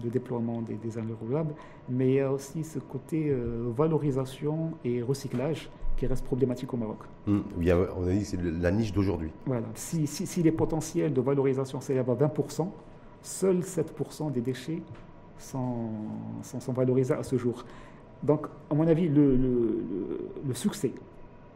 [0.00, 1.54] de déploiement des, des énergies renouvelables,
[1.88, 6.76] mais il y a aussi ce côté euh, valorisation et recyclage qui reste problématique au
[6.76, 6.98] Maroc.
[7.26, 9.30] Hum, on a dit que c'est la niche d'aujourd'hui.
[9.46, 9.66] Voilà.
[9.74, 12.68] Si, si, les potentiels de valorisation s'élèvent à 20%,
[13.22, 14.82] seuls 7% des déchets
[15.38, 15.90] sont,
[16.42, 17.64] sont, valorisés à ce jour.
[18.22, 20.92] Donc, à mon avis, le, le, succès,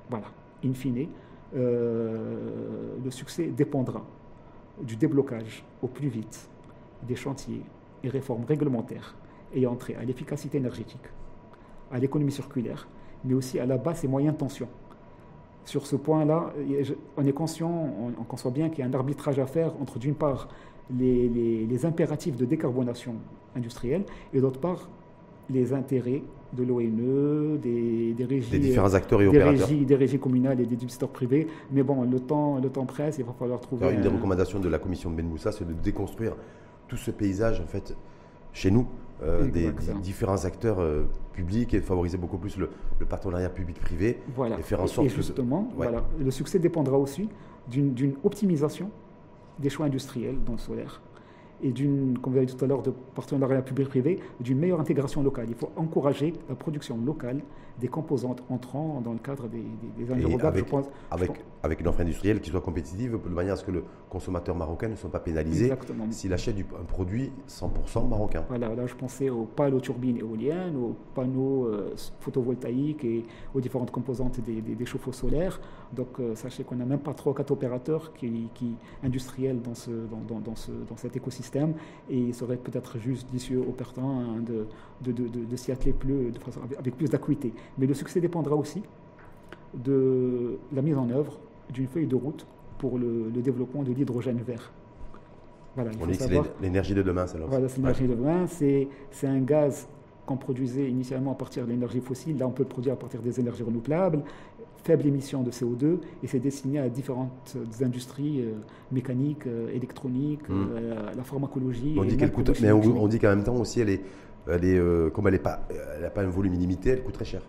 [0.09, 0.27] voilà,
[0.65, 1.07] in fine,
[1.55, 4.05] euh, le succès dépendra
[4.83, 6.49] du déblocage au plus vite
[7.03, 7.63] des chantiers,
[8.05, 9.15] et réformes réglementaires
[9.55, 11.03] ayant trait à l'efficacité énergétique,
[11.91, 12.89] à l'économie circulaire,
[13.25, 14.69] mais aussi à la basse et moyenne tension.
[15.65, 16.53] Sur ce point-là,
[17.17, 17.71] on est conscient,
[18.19, 20.49] on, conçoit bien qu'il y a un arbitrage à faire entre, d'une part,
[20.99, 23.15] les, les, impératifs de décarbonation
[23.55, 24.89] industrielle et d'autre part,
[25.49, 30.19] les intérêts de l'ONE, des, des, régies, des différents acteurs et des Régies, des régies
[30.19, 31.47] communales et des investisseurs privés.
[31.71, 33.93] Mais bon, le temps, le temps presse, il va falloir trouver.
[33.93, 36.35] une des recommandations de la commission de Ben Moussa, c'est de déconstruire
[36.91, 37.97] tout ce paysage, en fait,
[38.53, 38.87] chez nous,
[39.23, 39.71] euh, des,
[40.03, 42.69] différents acteurs euh, publics et de favoriser beaucoup plus le,
[43.09, 44.19] partenariat public-privé.
[44.35, 44.59] Voilà.
[44.59, 47.29] Et faire en sorte et justement, voilà, le succès dépendra aussi
[47.69, 48.91] d'une optimisation
[49.59, 51.01] des choix industriels dans le solaire
[51.63, 55.23] et d'une, comme vous avez dit tout à l'heure, de partenariat public-privé, d'une meilleure intégration
[55.23, 55.47] locale.
[55.49, 57.41] Il faut encourager la production locale
[57.81, 59.65] des composantes entrant dans le cadre des,
[59.97, 61.31] des, avec, je pense, avec,
[61.63, 64.89] avec, une offre industrielle qui soit compétitive, de manière à ce que le consommateur marocain
[64.89, 65.73] ne soit pas pénalisé
[66.11, 68.45] s'il achète un produit 100% marocain.
[68.49, 73.61] Voilà, là je pensais aux pales aux turbines éoliennes, aux panneaux euh, photovoltaïques et aux
[73.61, 75.61] différentes composantes des, chauffe-eau solaires.
[75.93, 79.75] Donc euh, sachez qu'on n'a même pas trois ou quatre opérateurs qui, qui industriels dans,
[79.75, 81.75] ce, dans, dans, ce, dans cet écosystème
[82.09, 84.67] et il serait peut-être juste judicieux au hein, de,
[85.03, 87.53] de, de, de, s'y atteler plus, de façon, avec plus d'acuité.
[87.79, 88.83] Mais le succès dépendra aussi
[89.75, 91.39] de la mise en œuvre
[91.73, 92.47] d'une feuille de route
[92.79, 94.73] pour le, développement de l'hydrogène vert.
[95.77, 97.47] Voilà, On dit que c'est l'énergie de demain, celle-là.
[97.49, 98.47] Voilà, c'est l'énergie de demain.
[98.49, 99.87] C'est un gaz
[100.27, 102.39] qu'on produisait initialement à partir de l'énergie fossile.
[102.39, 104.23] Là, on peut le produire à partir des énergies renouvelables
[104.83, 108.55] faible émission de CO2 et c'est destiné à différentes industries euh,
[108.93, 110.69] mécaniques, euh, électroniques, hmm.
[110.73, 111.97] euh, la pharmacologie.
[111.99, 114.03] On dit qu'elle coûte, mais on, dit qu'en même temps aussi, elle est,
[114.49, 117.43] elle est comme elle n'a pas, elle pas un volume illimité, elle coûte très cher.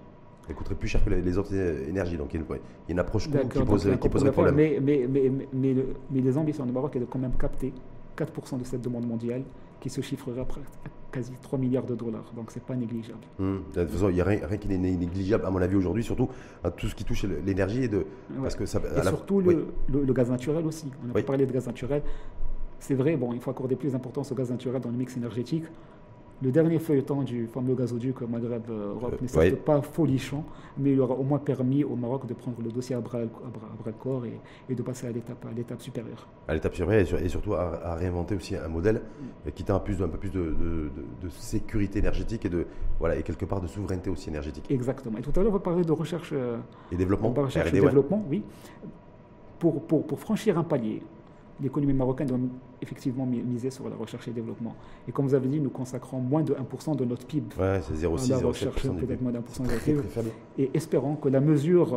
[0.50, 2.18] Elle coûterait plus cher que les autres énergies.
[2.18, 2.58] Donc il y a
[2.90, 4.56] une, approche qui, pose, qui poserait problème.
[4.56, 7.74] Mais, mais, mais, mais, les ambitions du Maroc est de quand même capter
[8.18, 9.44] 4% de cette demande mondiale
[9.80, 10.46] qui se chiffrera
[11.12, 12.32] quasi 3 milliards de dollars.
[12.36, 13.20] Donc, ce n'est pas négligeable.
[13.40, 13.64] Hum.
[13.76, 16.30] De toute façon, il n'y a rien, qui n'est négligeable, à mon avis, aujourd'hui, surtout
[16.64, 17.90] à tout ce qui touche l'énergie.
[17.90, 18.06] De,
[18.42, 20.92] parce que ça, et surtout le, le, gaz naturel aussi.
[21.06, 22.02] On a parlé de gaz naturel.
[22.80, 25.66] C'est vrai, bon, il faut accorder plus d'importance au gaz naturel dans le mix énergétique.
[26.44, 30.44] Le dernier feuilleton du fameux gazoduc Maghreb-Europe euh, n'est pas folichon,
[30.76, 33.92] mais il aura au moins permis au Maroc de prendre le dossier à bras, le
[33.92, 36.28] corps et, de passer à l'étape supérieure.
[36.48, 39.02] À l'étape supérieure et, surtout à, réinventer aussi un modèle
[39.54, 40.90] qui tend à plus, un peu plus de,
[41.30, 42.66] sécurité énergétique et, de,
[42.98, 44.66] voilà, et quelque part de souveraineté aussi énergétique.
[44.72, 45.20] Exactement.
[45.20, 46.58] Et tout à l'heure, vous parlez de recherche euh,
[46.92, 47.32] et développement.
[47.34, 48.44] recherche et développement, oui.
[49.60, 51.04] Pour, pour, pour franchir un palier,
[51.62, 52.40] l'économie marocaine doit
[52.82, 54.76] effectivement miser sur la recherche et développement.
[55.08, 58.06] Et comme vous avez dit, nous consacrons moins de 1% de notre PIB ouais, c'est
[58.06, 60.02] 0,6, à la recherche, peut-être moins de 1% de notre PIB.
[60.58, 61.94] Et espérons que la mesure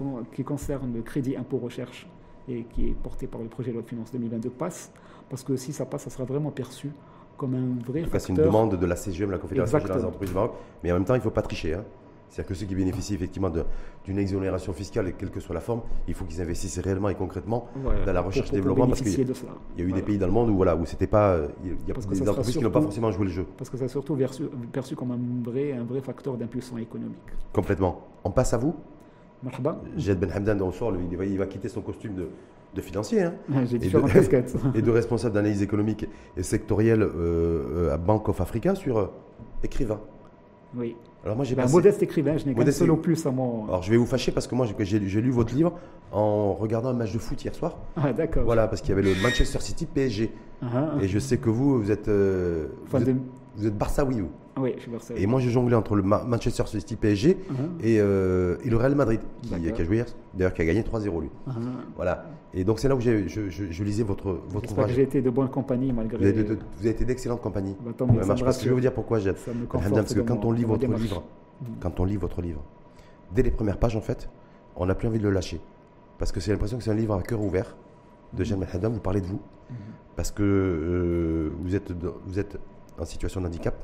[0.00, 2.08] euh, qui concerne le crédit impôt recherche
[2.48, 4.92] et qui est porté par le projet de loi de finances 2022 passe,
[5.30, 6.90] parce que si ça passe, ça sera vraiment perçu
[7.36, 8.20] comme un vrai facteur.
[8.20, 11.04] C'est une demande de la CGM, la Confédération des Entreprises du Maroc, mais en même
[11.04, 11.74] temps, il ne faut pas tricher.
[11.74, 11.84] Hein.
[12.34, 13.48] C'est-à-dire que ceux qui bénéficient effectivement
[14.04, 17.68] d'une exonération fiscale, quelle que soit la forme, il faut qu'ils investissent réellement et concrètement
[18.04, 18.88] dans la recherche et développement.
[18.88, 21.38] Parce qu'il y a eu des pays dans le monde où, voilà, où c'était pas.
[21.62, 23.46] Il y a des entreprises qui n'ont pas forcément joué le jeu.
[23.56, 24.18] Parce que ça surtout
[24.72, 27.14] perçu, comme un vrai, un vrai facteur d'impulsion économique.
[27.52, 28.04] Complètement.
[28.24, 28.74] On passe à vous
[29.44, 29.80] Marhaba.
[29.96, 32.28] Jed Ben Hamdan, on sort, il va quitter son costume de,
[32.74, 33.22] de financier.
[33.22, 33.34] Hein,
[33.66, 34.56] J'ai différentes casquettes.
[34.74, 39.06] et de responsable d'analyse économique et sectorielle euh, euh, à Bank of Africa sur euh,
[39.62, 40.00] écrivain.
[40.76, 40.96] Oui.
[41.24, 43.64] Alors moi j'ai un modeste écrivain, je n'ai qu'un seul plus à mon.
[43.66, 45.72] Alors je vais vous fâcher parce que moi j'ai lu votre livre
[46.12, 47.78] en regardant un match de foot hier soir.
[47.96, 48.44] Ah d'accord.
[48.44, 50.30] Voilà parce qu'il y avait le Manchester City PSG.
[50.62, 51.02] Ah, ah.
[51.02, 53.16] et je sais que vous vous êtes euh, vous, êtes,
[53.56, 54.22] Barça oui
[54.56, 55.14] Oui, je suis Barça.
[55.16, 57.54] Et moi j'ai jonglé entre le Manchester City PSG uh-huh.
[57.84, 61.30] euh, et, le Real Madrid qui, a joué hier, d'ailleurs qui a gagné 3-0 lui.
[61.48, 61.52] Uh-huh.
[61.96, 62.24] Voilà.
[62.52, 64.92] Et donc c'est là où je, je, lisais votre votre ouvrage.
[64.94, 66.18] j'ai été de bonne compagnie malgré.
[66.18, 67.76] Vous avez, vous avez été d'excellente compagnie.
[67.84, 69.32] Bah, tant mieux, parce que je vais vous dire pourquoi j'ai.
[69.32, 71.24] Parce que quand on lit votre livre,
[71.60, 71.66] mm.
[71.80, 72.62] quand on lit votre livre,
[73.34, 74.28] dès les premières pages en fait,
[74.76, 75.60] on n'a plus envie de le lâcher,
[76.18, 77.76] parce que c'est l'impression que c'est un livre à cœur ouvert
[78.32, 78.92] de Jeanne Haddam.
[78.92, 79.40] Vous parlez de vous,
[80.16, 81.92] parce que euh, vous êtes
[82.26, 82.58] vous êtes
[82.98, 83.74] en situation de handicap,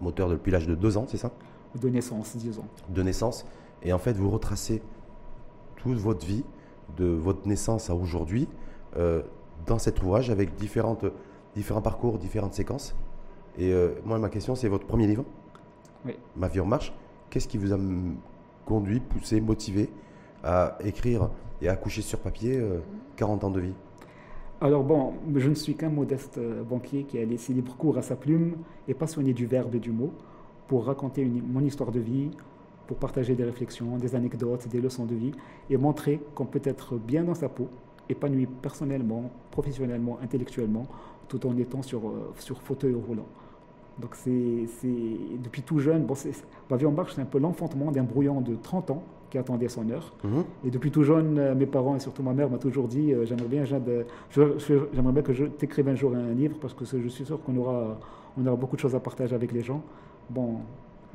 [0.00, 1.30] moteur depuis l'âge de 2 ans, c'est ça
[1.74, 2.66] De naissance, 10 ans.
[2.88, 3.46] De naissance,
[3.82, 4.82] et en fait vous retracez
[5.76, 6.44] toute votre vie
[6.96, 8.48] de votre naissance à aujourd'hui
[8.96, 9.22] euh,
[9.66, 11.04] dans cet ouvrage avec différentes,
[11.54, 12.94] différents parcours, différentes séquences.
[13.58, 15.24] Et euh, moi, ma question, c'est votre premier livre,
[16.04, 16.16] oui.
[16.36, 16.92] Ma vie en marche.
[17.30, 17.78] Qu'est-ce qui vous a
[18.64, 19.90] conduit, poussé, motivé
[20.44, 22.62] à écrire et à coucher sur papier
[23.16, 23.74] 40 euh, ans de vie?
[24.66, 28.16] Alors bon, je ne suis qu'un modeste banquier qui a laissé libre cours à sa
[28.16, 28.56] plume
[28.88, 30.12] et passionné du verbe et du mot
[30.66, 32.30] pour raconter mon histoire de vie,
[32.86, 35.32] pour partager des réflexions, des anecdotes, des leçons de vie
[35.70, 37.68] et montrer qu'on peut être bien dans sa peau,
[38.08, 40.86] épanoui personnellement, professionnellement, intellectuellement,
[41.28, 43.26] tout en étant sur, euh, sur fauteuil roulant.
[43.98, 44.66] Donc c'est
[45.42, 46.14] depuis tout jeune, bon,
[46.70, 49.02] Ma vie en marche, c'est un peu l'enfantement d'un brouillon de 30 ans
[49.36, 50.12] qui attendait son heure.
[50.24, 50.44] Mhm.
[50.64, 53.26] Et depuis tout jeune, euh, mes parents et surtout ma mère m'ont toujours dit euh,
[53.26, 57.24] j'aimerais bien, j'aimerais bien que je t'écrive un jour un livre parce que je suis
[57.24, 57.98] sûr qu'on aura,
[58.38, 59.82] on aura beaucoup de choses à partager avec les gens.
[60.30, 60.56] Bon,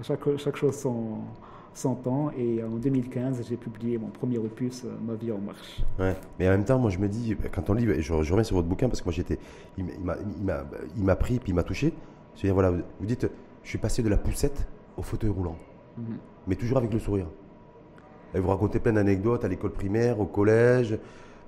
[0.03, 1.17] chaque, chaque chose son,
[1.73, 2.31] 100 ans.
[2.37, 5.81] Et en 2015, j'ai publié mon premier opus, euh, Ma vie en marche.
[5.99, 6.15] Ouais.
[6.39, 8.55] Mais en même temps, moi, je me dis, quand on lit, je, je reviens sur
[8.55, 9.39] votre bouquin parce que moi, j'étais,
[9.77, 9.85] il
[11.03, 11.93] m'a pris puis il m'a touché.
[12.35, 13.27] C'est-à-dire, voilà, vous dites,
[13.63, 15.55] je suis passé de la poussette au fauteuil roulant,
[15.97, 16.17] mhm.
[16.47, 17.27] mais toujours avec le sourire.
[18.33, 20.97] Et vous racontez plein d'anecdotes à l'école primaire, au collège,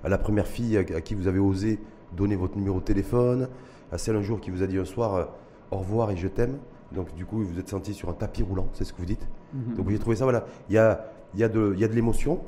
[0.02, 1.78] à la première fille à, qui vous avez osé
[2.12, 3.48] donner votre numéro de téléphone,
[3.90, 5.24] à celle un jour qui vous a dit un soir euh,
[5.70, 6.58] au revoir et je t'aime.
[6.92, 9.26] Donc du coup, vous êtes senti sur un tapis roulant, c'est ce que vous dites.
[9.52, 9.74] Mhm.
[9.76, 10.44] Donc j'ai trouvé ça, voilà.
[10.68, 12.40] Il y a, il y a de, il y a de l'émotion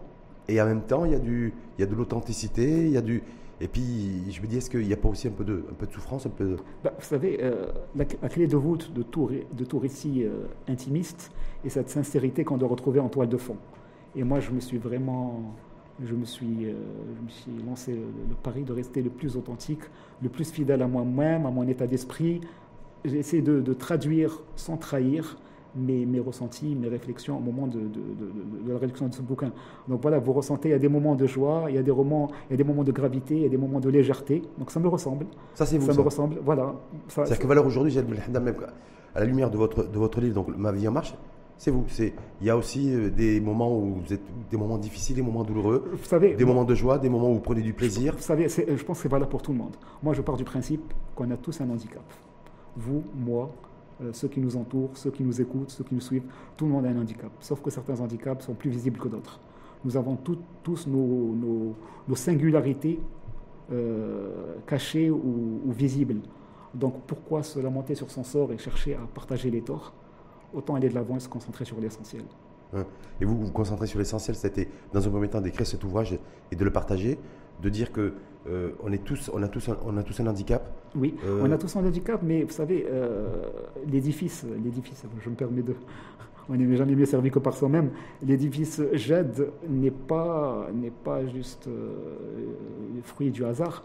[0.48, 2.96] et en même temps, il y a, du, il y a de l'authenticité, il y
[2.96, 3.22] a du...
[3.58, 5.74] Et puis, je me dis, est-ce qu'il n'y a pas aussi un peu de, un
[5.74, 9.30] peu de souffrance un peu bah, Vous savez, euh, la, clé de voûte de tout,
[9.52, 11.32] de tout récit euh, intimiste
[11.64, 13.56] est cette sincérité qu'on doit retrouver en toile de fond.
[14.16, 15.54] Et moi, je me suis vraiment
[16.04, 16.74] je me suis, euh,
[17.16, 19.80] je me suis lancé le, le, pari de rester le plus authentique,
[20.22, 22.42] le plus fidèle à moi-même, à mon état d'esprit,
[23.06, 25.38] j'ai essayé de, traduire sans trahir
[25.74, 27.80] mes, mes, ressentis, mes réflexions au moment de,
[28.66, 29.52] la réduction de ce bouquin.
[29.88, 31.92] Donc voilà, vous ressentez, il y a des moments de joie, il y a des,
[31.92, 34.42] moments, il y a des moments de gravité, il y a des moments de légèreté.
[34.58, 35.26] Donc ça me ressemble.
[35.54, 35.86] Ça, c'est vous.
[35.86, 36.74] Ça, me ressemble, voilà.
[37.08, 40.88] C'est-à-dire que valeur aujourd'hui, à la lumière de votre, de votre livre, donc Ma vie
[40.88, 41.14] en marche,
[41.58, 41.84] c'est vous.
[41.88, 45.22] C'est il y a aussi euh, des moments où vous êtes des moments difficiles, des
[45.22, 48.14] moments douloureux, vous savez, des moments de joie, des moments où vous prenez du plaisir.
[48.14, 49.76] Vous savez, je pense que c'est valable pour tout le monde.
[50.02, 52.04] Moi, je pars du principe qu'on a tous un handicap.
[52.76, 53.50] Vous, moi,
[54.02, 56.26] euh, ceux qui nous entourent, ceux qui nous écoutent, ceux qui nous suivent,
[56.56, 57.30] tout le monde a un handicap.
[57.40, 59.40] Sauf que certains handicaps sont plus visibles que d'autres.
[59.84, 61.74] Nous avons tous nos,
[62.14, 63.00] singularités
[63.72, 66.20] euh, cachées ou, ou visibles.
[66.74, 69.94] Donc pourquoi se lamenter sur son sort et chercher à partager les torts?
[70.54, 72.22] Autant aller de l'avant et se concentrer sur l'essentiel.
[73.20, 76.18] Et vous vous concentrez sur l'essentiel, c'était dans un premier temps d'écrire cet ouvrage
[76.50, 77.18] et de le partager,
[77.62, 78.14] de dire que
[78.48, 80.70] euh, on, est tous, on, a tous un, on a tous un handicap.
[80.94, 83.28] Oui, euh, on a tous un handicap, mais vous savez, euh,
[83.90, 85.74] l'édifice, l'édifice, je me permets de,
[86.48, 87.90] on n'est jamais mieux servi que par soi-même.
[88.22, 93.84] L'édifice JED n'est pas, n'est pas juste le fruit du hasard.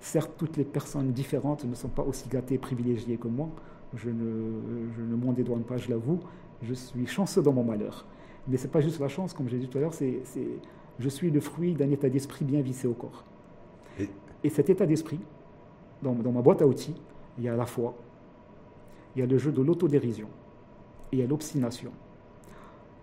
[0.00, 3.48] Certes, toutes les personnes différentes ne sont pas aussi gâtées et privilégiées que moi
[3.96, 6.20] je ne, je ne m'en dédouane pas, je l'avoue,
[6.62, 8.04] je suis chanceux dans mon malheur.
[8.48, 10.22] Mais ce n'est pas juste la chance, comme j'ai dit tout à l'heure, c'est,
[10.98, 13.24] je suis le fruit d'un état d'esprit bien vissé au corps.
[14.42, 15.20] Et, cet état d'esprit,
[16.02, 16.94] dans, dans, ma boîte à outils,
[17.38, 17.94] il y a la foi,
[19.16, 20.28] il y a le jeu de l'autodérision,
[21.12, 21.92] et il y a l'obstination.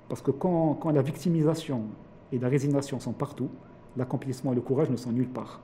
[0.08, 1.86] Parce que quand, quand la victimisation
[2.32, 3.50] et la résignation sont partout,
[3.98, 5.62] l'accomplissement et le courage ne sont nulle part.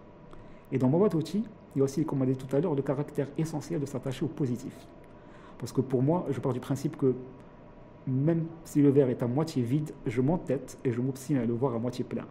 [0.72, 1.44] Et dans ma boîte à outils,
[1.76, 3.86] il y a aussi, comme on l'a dit tout à l'heure, le caractère essentiel de
[3.86, 4.74] s'attacher au positif.
[5.60, 7.14] Parce que pour moi, je pars du principe que
[8.08, 11.54] même si le verre est à moitié vide, je m'entête et je m'obstine à le
[11.54, 12.26] voir à moitié plein.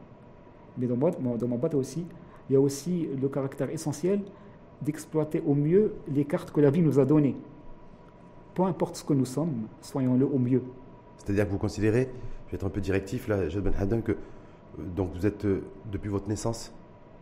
[0.78, 2.06] Mais dans, moi, dans ma boîte aussi,
[2.48, 4.22] il y a aussi le caractère essentiel
[4.82, 7.36] d'exploiter au mieux les cartes que la vie nous a données.
[8.54, 10.62] Peu importe ce que nous sommes, soyons-le au mieux.
[11.18, 12.08] C'est-à-dire que vous considérez,
[12.46, 14.16] je vais être un peu directif là, Jad Ben Haddon, que euh,
[14.94, 16.72] donc vous êtes euh, depuis votre naissance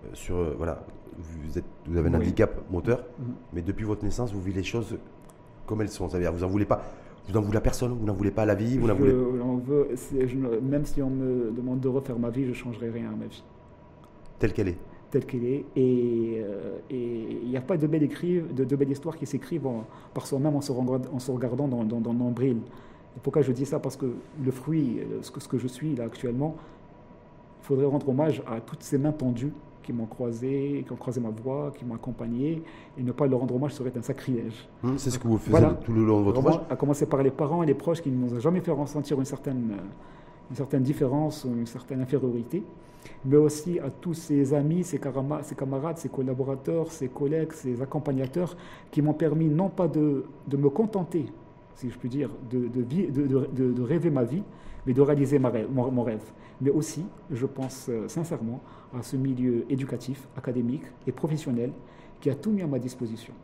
[0.05, 0.85] euh, sur voilà,
[1.17, 3.25] vous, êtes, vous avez un handicap moteur, mm-hmm.
[3.53, 4.97] mais depuis votre naissance, vous vivez les choses
[5.67, 6.09] comme elles sont.
[6.09, 6.83] C'est-à-dire, vous n'en voulez pas.
[7.27, 9.15] Vous n'en voulez à personne, vous n'en voulez pas à la vie, vous n'en voulez.
[10.63, 13.27] Même si on me demande de refaire ma vie, je ne changerai rien à ma
[13.27, 13.43] vie.
[14.39, 14.79] Telle qu'elle est.
[15.11, 15.65] Telle qu'elle est.
[15.75, 19.67] Et euh, il n'y a pas de belles, de, de belles histoires qui s'écrivent
[20.13, 22.35] par soi-même en, se en se regardant dans, dans, dans
[23.23, 23.79] pourquoi je dis ça?
[23.79, 24.07] Parce que
[24.45, 26.57] le fruit, ce que, ce que je suis là actuellement,
[27.63, 29.53] il faudrait rendre hommage à toutes ces mains tendues
[29.85, 32.63] qui m'ont croisé, qui ont croisé ma voie, qui m'ont accompagné,
[32.99, 34.69] et ne pas leur rendre hommage serait un sacrilège.
[34.83, 37.23] Hum, c'est ce que vous faites tout le long de votre voyage À commencer par
[37.23, 39.77] les parents et les proches qui ne nous ont jamais fait ressentir une certaine,
[40.51, 42.63] une certaine différence ou une certaine infériorité,
[43.25, 45.01] mais aussi à tous ces amis, ces,
[45.43, 48.57] ces camarades, ces collaborateurs, ces collègues, ces accompagnateurs
[48.91, 51.27] qui m'ont permis non pas de, de, me contenter,
[51.77, 54.43] si je puis dire, de, de, de rêver ma vie,
[54.87, 56.23] mais de réaliser rêve, mon, rêve.
[56.61, 58.61] Mais aussi, je pense euh, sincèrement,
[58.97, 61.73] à ce milieu éducatif, académique et professionnel
[62.21, 63.35] qui a tout mis à ma disposition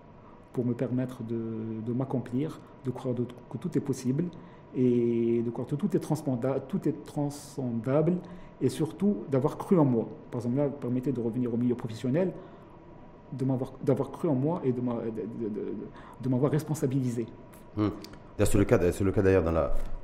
[0.52, 4.24] pour me permettre de, m'accomplir, de croire que tout est possible
[4.74, 8.16] et de croire que tout est, transcendable, tout est transcendable
[8.60, 10.08] et surtout d'avoir cru en moi.
[10.30, 12.32] Par exemple, là, permettez de revenir au milieu professionnel,
[13.32, 17.26] d'avoir cru en moi et de m'avoir responsabilisé.
[17.76, 17.88] Mmh.
[18.44, 19.44] C'est le cas, c'est le cas d'ailleurs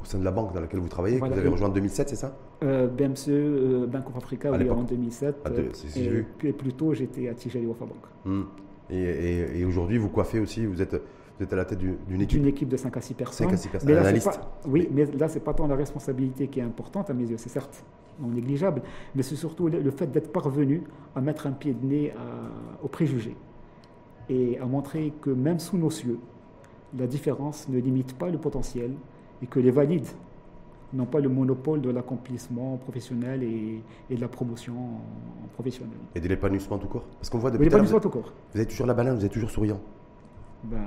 [0.01, 2.11] au sein de la banque dans laquelle vous travaillez, que vous avez rejoint en 2007,
[2.11, 2.37] c'est ça?
[2.62, 5.37] Euh, BMCE, euh, Bank of Africa, oui, en 2007.
[5.45, 5.51] Ah,
[5.97, 8.05] et, plus tôt, j'étais à Tijali Wafa Bank.
[8.24, 8.43] Hmm.
[8.91, 10.95] Et, aujourd'hui, vous coiffez aussi, vous êtes,
[11.39, 12.41] vous êtes à la tête d'une équipe?
[12.41, 13.49] D'une équipe de 5 à 6 personnes.
[13.49, 14.41] 5 à 6 personnes, mais analystes.
[14.66, 17.39] oui, mais là, ce n'est pas tant la responsabilité qui est importante à mes yeux,
[17.39, 17.84] c'est certes
[18.18, 18.80] non négligeable,
[19.14, 20.84] mais c'est surtout le, fait d'être parvenu
[21.14, 22.14] à mettre un pied de nez
[22.82, 23.37] aux préjugés
[24.30, 26.18] et à montrer que même sous nos cieux,
[26.99, 28.93] la différence ne limite pas le potentiel
[29.43, 30.09] et que les valides
[30.93, 33.82] n'ont pas le monopole de l'accomplissement professionnel et,
[34.14, 34.74] de la promotion
[35.55, 35.99] professionnelle.
[36.14, 37.05] Et de l'épanouissement tout court?
[37.18, 38.32] Parce qu'on voit depuis l'épanouissement tout court.
[38.55, 39.80] Vous êtes toujours la banane, vous êtes toujours souriant.
[40.65, 40.79] Ben,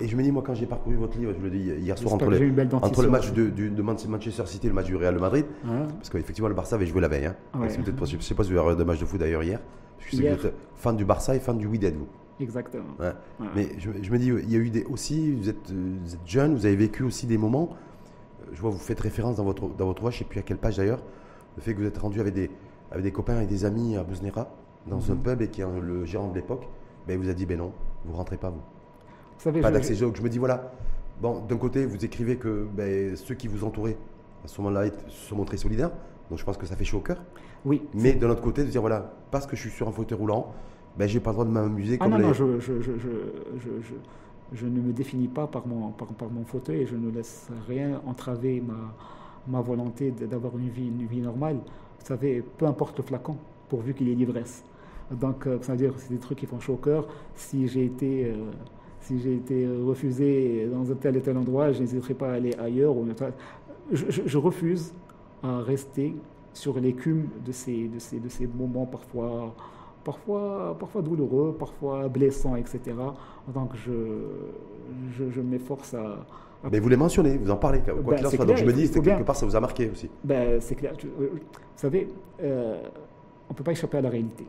[0.00, 2.14] et, je me dis, moi, quand j'ai parcouru votre livre, je le dis hier soir,
[2.14, 5.44] entre, les, entre le match de, de, Manchester City et le match du Real Madrid,
[5.64, 7.26] parce qu'effectivement, le Barça avait joué la veille.
[7.26, 7.36] Hein.
[7.54, 9.60] je ne sais pas si vous avez le match de foot d'ailleurs hier.
[9.98, 10.26] Je suis
[10.76, 12.06] fan du Barça et fan du Wydad, vous.
[12.40, 12.94] Exactement.
[13.54, 15.72] Mais je, me dis, il y a eu des, aussi, vous êtes,
[16.24, 17.70] jeune, vous avez vécu aussi des moments.
[18.42, 20.38] Euh, je vois, vous faites référence dans votre, dans votre voix, je ne sais plus
[20.38, 21.02] à quelle page d'ailleurs,
[21.56, 22.50] le fait que vous êtes rendu avec des,
[22.90, 24.48] avec des copains et des amis à Bouznera,
[24.86, 25.22] dans un mhm.
[25.22, 26.68] pub, et qui est le gérant de l'époque,
[27.06, 27.72] ben, il vous a dit, ben non,
[28.04, 28.62] vous rentrez pas, vous.
[29.42, 30.72] Savez, pas d'accès Je me dis, voilà,
[31.20, 33.96] bon, d'un côté, vous écrivez que ben, ceux qui vous entouraient,
[34.44, 35.90] à ce moment-là, se sont montrés solidaires,
[36.30, 37.22] donc je pense que ça fait chaud au cœur.
[37.64, 37.82] Oui.
[37.94, 40.52] Mais de l'autre côté, de dire, voilà, parce que je suis sur un fauteuil roulant,
[40.96, 42.98] ben, j'ai pas le droit de m'amuser ah comme non, non, je, je, je,
[44.52, 47.48] je ne me définis pas par mon, par, par mon fauteuil et je ne laisse
[47.66, 48.94] rien entraver ma,
[49.46, 51.56] ma volonté d'avoir une vie, une vie normale.
[51.56, 53.36] Vous savez, peu importe le flacon,
[53.68, 54.64] pourvu qu'il y ait l'ivresse.
[55.10, 57.06] Donc, euh, ça veut dire que c'est des trucs qui font chaud au cœur.
[57.34, 58.50] Si j'ai été, euh,
[59.08, 62.54] si j'ai été refusé dans un tel et tel endroit, je n'hésiterai pas à aller
[62.58, 62.94] ailleurs.
[63.90, 64.92] Je, je, je refuse
[65.42, 66.14] à rester
[66.52, 69.54] sur l'écume de ces, de, ces, de ces moments parfois,
[70.04, 72.80] parfois, parfois douloureux, parfois blessants, etc.
[73.54, 73.92] Donc je,
[75.16, 76.26] je, je m'efforce à,
[76.64, 78.36] à, Mais vous les mentionnez, vous en parlez, quoi Ben, qu'il en soit.
[78.36, 80.10] clair, Donc je me dis, bien- quelque part, ça vous a marqué aussi.
[80.24, 80.92] Ben, c'est clair.
[81.20, 81.38] Euh, Vous
[81.76, 82.08] savez,
[82.42, 82.82] euh,
[83.48, 84.44] on ne peut pas échapper à la réalité.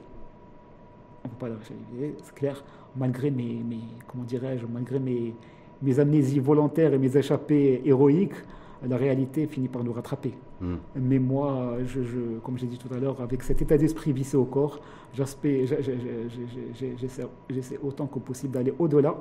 [1.24, 2.16] On ne peut pas échapper.
[2.24, 2.64] C'est clair,
[2.96, 5.34] malgré mes, mes comment dirais-je, malgré mes,
[5.82, 8.36] mes amnésies volontaires et mes échappées héroïques,
[8.88, 10.34] la réalité finit par nous rattraper.
[10.62, 10.76] Hmm.
[10.96, 14.38] Mais moi, je, je- comme j'ai dit tout à l'heure, avec cet état d'esprit vissé
[14.38, 14.80] au corps,
[17.50, 19.16] j'essaie autant que possible d'aller au-delà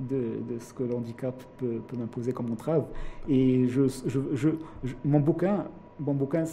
[0.00, 0.16] de,
[0.52, 2.84] de ce que l'handicap peut, peut m'imposer comme entrave.
[3.28, 5.66] Et je, je- je- mon bouquin,
[6.00, 6.44] mon bouquin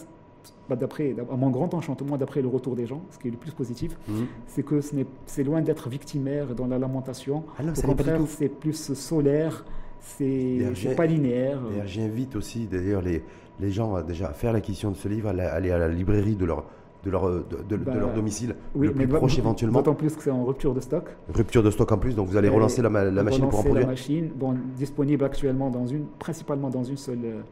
[0.70, 3.38] bah, d'après, à mon grand enchantement, d'après le retour des gens, ce qui est le
[3.38, 4.24] plus positif, Hmm.
[4.48, 7.44] c'est que ce n'est- c'est loin d'être victimaire dans la lamentation.
[7.60, 9.66] Ah non, Au contraire, c'est plus solaire,
[10.00, 11.60] c'est pas linéaire.
[11.70, 13.24] D'ailleurs, j'invite aussi d'ailleurs les,
[13.60, 16.36] les gens à déjà faire l'acquisition de ce livre, à la- aller à la librairie
[16.36, 16.66] de leur,
[17.04, 19.80] de leur, de, de- de Bah, leur domicile, Oui, le plus proche éventuellement.
[19.80, 21.06] D'autant plus que c'est en rupture de stock.
[21.34, 23.64] Rupture de stock en plus, donc vous allez relancer la, ma- la machine pour en
[23.64, 23.82] produire.
[23.82, 27.44] la machine, bon, disponible actuellement dans une, principalement dans une seule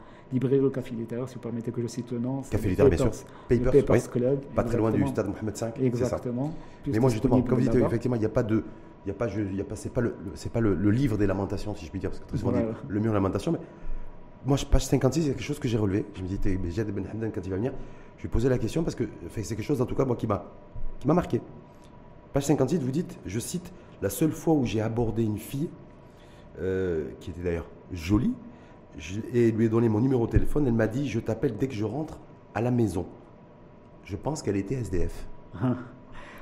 [0.69, 2.41] Café littéraire, si vous permettez que je cite le nom.
[2.69, 3.25] littéraire, bien sûr.
[3.49, 4.11] Papers- Papers, oui.
[4.11, 4.39] Club.
[4.55, 5.85] Pas très loin du stade Mohamed V.
[5.85, 6.51] Exactement.
[6.87, 8.63] Mais moi justement, comme vous dites, effectivement, il n'y a pas de,
[9.05, 10.91] il y a pas, je, y a pas, c'est pas le, c'est pas le, le
[10.91, 13.13] livre des lamentations, si je puis dire, parce que très souvent on dit le mur
[13.13, 13.59] lamentation, mais
[14.45, 16.05] moi, page 56, il y a quelque chose que j'ai relevé.
[16.15, 16.39] Je me dis,
[16.71, 17.73] Jad Ben Hamdan, quand il va venir,
[18.17, 20.27] je lui poser la question parce que c'est quelque chose, en tout cas, moi, qui
[20.27, 20.45] m'a,
[20.99, 21.41] qui m'a marqué.
[22.33, 23.71] Page 58, vous dites, je cite,
[24.01, 25.69] la seule fois où j'ai abordé une fille,
[26.61, 28.33] euh, qui était d'ailleurs jolie,
[28.97, 31.67] je- et lui ai donné mon numéro de téléphone, elle m'a dit, je t'appelle dès
[31.67, 32.19] que je rentre
[32.53, 33.05] à la maison.
[34.03, 35.27] Je pense qu'elle était SDF.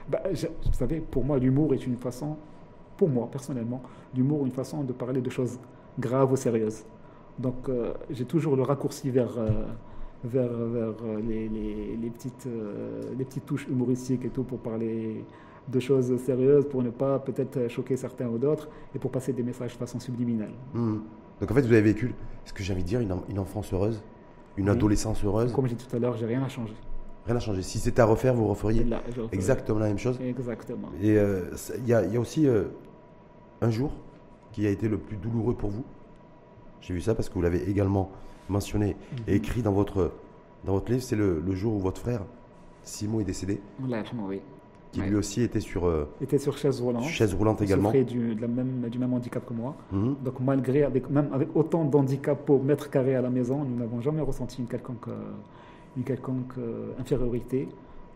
[0.10, 2.38] Bah, je- vous savez, pour moi, l'humour est une façon,
[2.96, 3.82] pour moi personnellement,
[4.16, 5.60] l'humour est une façon de parler de choses
[6.00, 6.84] graves ou sérieuses.
[7.38, 9.50] Donc, euh, j'ai toujours le raccourci vers, euh,
[10.24, 14.60] vers, vers euh, les, les- les petites, euh, les petites touches humoristiques et tout pour
[14.60, 15.24] parler
[15.68, 19.44] de choses sérieuses, pour ne pas peut-être choquer certains ou d'autres et pour passer des
[19.44, 20.54] messages de façon subliminale.
[20.74, 21.00] Hmm.
[21.40, 22.14] Donc en fait, vous avez vécu,
[22.46, 24.02] ce que j'ai envie de dire, une, une enfance heureuse,
[24.58, 24.72] une Oui.
[24.76, 25.52] adolescence heureuse.
[25.54, 26.74] Comme j'ai dit tout à l'heure, j'ai rien à changer.
[27.26, 27.62] Rien n'a changé.
[27.62, 29.02] Si c'était à refaire, vous referiez Là,
[29.34, 30.18] exactement la même chose.
[30.22, 30.88] Exactement.
[31.02, 32.64] Et euh, il y, a- il y a aussi euh,
[33.62, 33.92] un jour
[34.54, 35.84] qui a été le plus douloureux pour vous.
[36.82, 38.12] J'ai vu ça parce que vous l'avez également
[38.50, 38.96] mentionné
[39.28, 40.14] et écrit dans votre,
[40.64, 41.04] dans votre livre.
[41.04, 42.22] C'est le, le jour où votre frère,
[42.84, 44.42] Simon, est décédé, oui.
[44.98, 45.10] Qui Ouais.
[45.10, 47.04] lui aussi était sur euh, Il était sur chaise roulante.
[47.04, 47.90] chaise roulante également.
[47.90, 49.76] souffrait du, de la même, du même handicap que moi.
[49.92, 50.16] Mhm.
[50.24, 54.02] Donc malgré, avec, même avec autant d'handicap au mètre carré à la maison, nous n'avons
[54.02, 55.16] jamais ressenti une quelconque, euh,
[55.96, 57.68] une quelconque euh, infériorité.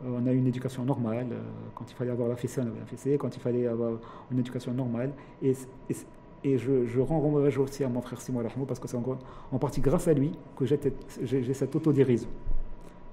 [0.04, 1.28] On a eu une éducation normale.
[1.76, 3.18] quand il fallait avoir la fessée, on avait la fessée.
[3.20, 3.92] Quand il fallait avoir
[4.32, 5.12] une éducation normale.
[5.44, 5.52] Et,
[5.92, 5.96] et,
[6.44, 9.58] et je, je rends hommage aussi à mon frère Simon Rahmou parce que c'est en,
[9.60, 12.30] partie grâce à lui que j'ai cette autodérision.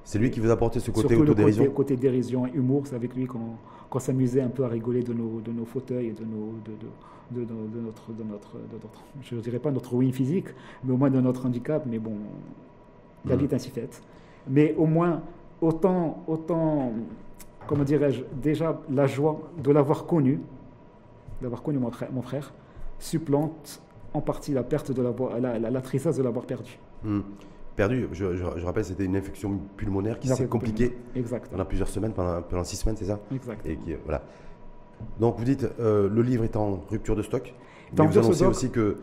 [0.08, 1.64] C'est lui qui vous a apporté ce côté Surtout le autodérision.
[1.64, 5.12] côté, côté dérision et humour, c'est avec lui qu'on s'amusait un peu à rigoler de
[5.12, 8.54] nos, de nos fauteuils et de, nos, de, de, de, de- de notre, de, notre,
[8.54, 10.46] de notre, je ne dirais pas notre ruine physique,
[10.82, 11.84] mais au moins de notre handicap.
[11.84, 12.14] Mais bon,
[13.26, 13.50] la vie Mhm.
[13.50, 14.02] est ainsi faite.
[14.48, 15.20] Mais au moins,
[15.60, 16.92] autant, autant
[17.66, 20.40] comment dirais-je, déjà la joie de l'avoir connu,
[21.42, 22.54] d'avoir connu mon frère, mon frère,
[22.98, 23.82] supplante
[24.14, 26.78] en partie la perte de l'avoir, la, la, la tristesse de l'avoir perdu.
[27.04, 27.20] Hmm.
[27.78, 30.96] Perdu, je, je- je rappelle, c'était une infection pulmonaire qui s'est compliquée
[31.50, 33.64] pendant plusieurs semaines, pendant, pendant six semaines, c'est ça Exact.
[33.64, 34.20] Et qui, voilà.
[35.20, 37.54] Donc vous dites, euh, le livre est en rupture de stock.
[37.96, 38.96] Mais vous annoncez aussi que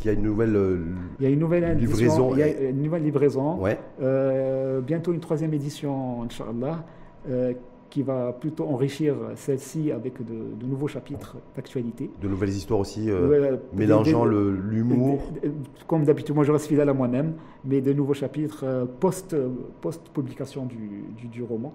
[0.00, 0.56] qu'il y a une nouvelle.
[0.56, 0.78] euh,
[1.20, 3.60] Il y a une nouvelle Livraison il y a une nouvelle livraison.
[3.62, 3.78] ouais.
[4.02, 6.84] Euh, bientôt une troisième édition, Inch'Allah,
[7.30, 7.52] euh,
[7.96, 12.10] qui va plutôt enrichir celle-ci avec de, de nouveaux chapitres d'actualité.
[12.20, 15.22] De nouvelles histoires aussi, euh, mélangeant l'humour.
[15.86, 17.32] Comme d'habitude, moi je reste fidèle à moi-même,
[17.64, 19.34] mais de nouveaux chapitres euh, post,
[19.80, 20.76] post-publication du,
[21.16, 21.72] du, du roman.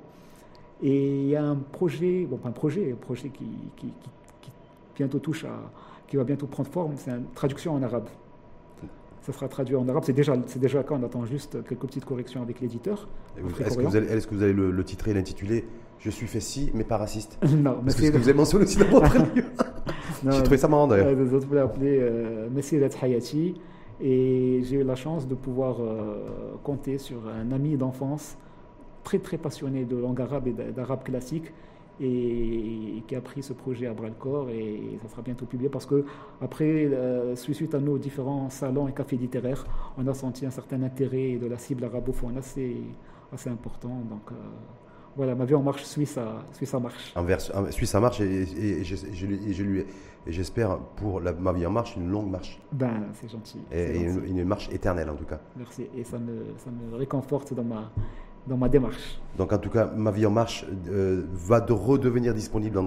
[0.83, 3.45] Et il y a un projet, bon pas un projet, un projet qui,
[3.75, 4.09] qui, qui-
[4.41, 4.51] qui
[4.95, 5.55] bientôt touche à,
[6.07, 8.09] qui va bientôt prendre forme, c'est une traduction en arabe.
[9.23, 11.81] Ça sera traduit en arabe, c'est déjà, c'est déjà le cas, on attend juste quelques
[11.87, 13.07] petites corrections avec l'éditeur.
[13.37, 15.65] Est-ce que, vous allez- est-ce que vous allez le, le titrer et l'intituler
[16.01, 18.29] Je suis fait ci, mais pas raciste non, mais Parce que c'est ce que vous
[18.29, 19.47] avez mentionné aussi dans votre livre.
[20.23, 21.13] J'ai trouvé ça marrant d'ailleurs.
[21.15, 23.55] Les autres voulaient appeler euh, Messirat Hayati.
[24.03, 28.35] Et j'ai eu la chance de pouvoir euh, compter sur un ami d'enfance
[29.03, 31.51] très très passionné de langue arabe et d'a- d'arabe classique
[31.99, 35.69] et, qui a pris ce projet à bras le corps et ça sera bientôt publié
[35.69, 36.03] parce que
[36.41, 39.65] après euh, suite à nos différents salons et cafés littéraires
[39.97, 42.77] on a senti un certain intérêt de la cible arabophone assez
[43.31, 44.35] assez important donc euh,
[45.15, 46.17] voilà, ma vie en marche, Suisse,
[46.53, 47.13] Suisse, marche.
[47.71, 48.83] Suisse, ça marche et, et,
[50.27, 52.59] et j'espère pour la, ma vie en marche une longue marche.
[52.71, 53.59] Ben, c'est gentil.
[53.71, 55.39] Et, Une, marche éternelle en tout cas.
[55.55, 55.87] Merci.
[55.97, 57.91] Et ça me, ça me réconforte dans ma,
[58.47, 59.19] dans ma démarche.
[59.37, 62.79] Donc en tout cas, Ma vie en marche euh, va de redevenir disponible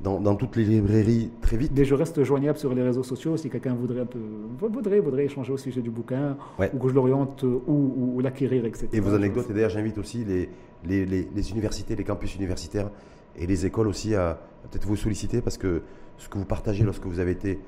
[0.00, 1.72] dans, dans, toutes les librairies très vite.
[1.74, 4.20] Mais je reste joignable sur les réseaux sociaux si quelqu'un voudrait un peu
[4.60, 6.36] voudrait, voudrait échanger au sujet du bouquin
[6.72, 8.88] ou que je l'oriente ou, ou l'acquérir, etc.
[8.92, 10.48] Et vos anecdotes, et d'ailleurs j'invite aussi les,
[10.84, 12.90] les, les, universités, les campus universitaires
[13.36, 14.38] et les écoles aussi à,
[14.70, 15.82] peut-être vous solliciter parce que
[16.16, 17.58] ce que vous partagez lorsque vous avez été,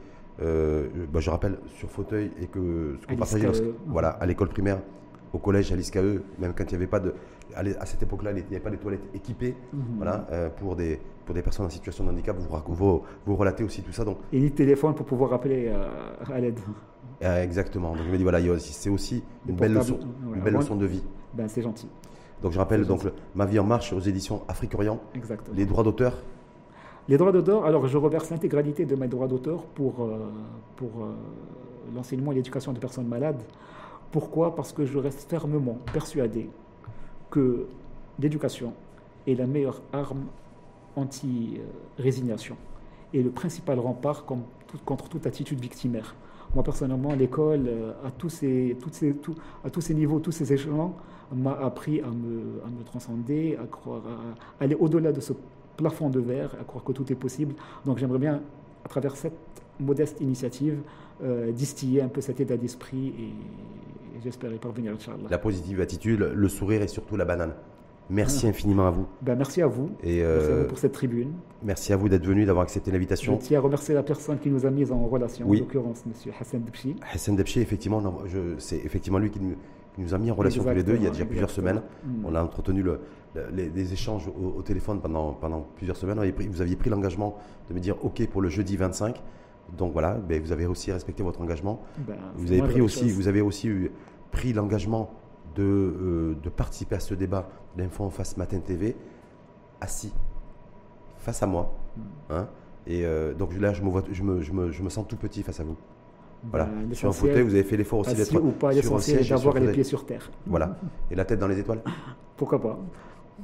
[0.42, 3.48] euh, bah, je rappelle, sur fauteuil et que ce que vous partagez
[3.86, 4.80] voilà, à l'école primaire,
[5.32, 5.96] au collège, à l'ISKE,
[6.38, 7.14] même quand il n'y avait pas de.
[7.56, 9.82] À cette époque-là, il n'y avait pas de toilettes équipées mhm.
[9.96, 12.36] voilà, euh, pour, des, pour des personnes en situation de handicap.
[12.38, 14.04] Vous, vous, vous relatez aussi tout ça.
[14.04, 14.18] Donc.
[14.32, 16.58] Et ni téléphone pour pouvoir appeler euh, à l'aide.
[17.20, 17.94] exactement.
[17.94, 19.98] Donc je me dis, voilà, c'est aussi une belle, leçon,
[20.34, 21.02] une belle leçon de vie.
[21.34, 21.88] Ben, c'est gentil.
[22.42, 23.02] Donc je rappelle donc
[23.34, 24.98] Ma vie en marche aux éditions Afrique-Orient.
[25.54, 26.14] Les droits d'auteur
[27.08, 30.18] Les droits d'auteur, alors je reverse l'intégralité de mes droits d'auteur pour, euh,
[30.76, 30.90] pour
[31.94, 33.42] l'enseignement et l'éducation de personnes malades.
[34.12, 34.54] Pourquoi?
[34.54, 36.50] Parce que je reste fermement persuadé
[37.30, 37.66] que
[38.18, 38.72] l'éducation
[39.26, 40.24] est la meilleure arme
[40.96, 42.56] anti-résignation
[43.12, 44.24] et le principal rempart
[44.84, 46.14] contre toute attitude victimaire.
[46.54, 48.76] Moi, personnellement, l'école, euh, à, tous ces,
[49.64, 50.94] à tous ces niveaux, tous ces échelons,
[51.32, 54.02] m'a appris à me, à me, transcender, à, croire,
[54.58, 55.32] à aller au-delà de ce
[55.76, 57.54] plafond de verre, à croire que tout est possible.
[57.86, 58.42] Donc j'aimerais bien,
[58.84, 59.49] à travers cette
[59.80, 60.78] modeste initiative,
[61.22, 65.28] euh, distiller un peu cet état d'esprit et, j'espère y parvenir, Inch'Allah.
[65.30, 67.54] La positive attitude, le sourire et surtout la banane.
[68.10, 68.50] Merci ah.
[68.50, 69.06] infiniment à vous.
[69.22, 69.90] Ben, merci à vous.
[70.02, 71.32] Et merci à vous euh, pour cette tribune.
[71.62, 73.38] Merci à vous d'être venu, d'avoir accepté l'invitation.
[73.40, 76.32] Je tiens à remercier la personne qui nous a mis en relation, en l'occurrence M.
[76.38, 76.96] Hassan Debchi.
[77.12, 78.02] Hassan Debchi, effectivement,
[78.58, 81.10] c'est effectivement lui qui nous, a mis en relation tous les deux il y a
[81.10, 81.82] déjà plusieurs semaines.
[82.04, 82.24] Mm.
[82.24, 83.00] On a entretenu le,
[83.52, 86.18] les, échanges au, téléphone pendant, pendant plusieurs semaines.
[86.50, 87.36] Vous aviez pris l'engagement
[87.68, 89.22] de me dire OK pour le jeudi 25.
[89.76, 91.82] Donc voilà, ben, vous avez aussi respecté votre engagement.
[91.98, 93.70] Ben, vous, avez pris aussi, vous avez aussi
[94.30, 95.10] pris l'engagement
[95.54, 98.96] de, euh, de, participer à ce débat d'Info en face Matin TV,
[99.80, 100.12] assis,
[101.18, 101.74] face à moi.
[101.96, 102.02] Hmm.
[102.30, 102.48] Hein,
[102.86, 105.16] et euh, donc là, je me, vois, je, me, je, me, je me sens tout
[105.16, 105.76] petit face à vous.
[106.44, 106.66] Voilà.
[106.66, 109.72] Ben, sur un fauteuil, vous avez fait l'effort aussi d'être ou pas, l'essentiel d'avoir les
[109.72, 110.30] pieds sur terre.
[110.46, 110.76] Voilà.
[111.10, 111.82] Et la tête dans les étoiles
[112.36, 112.78] Pourquoi pas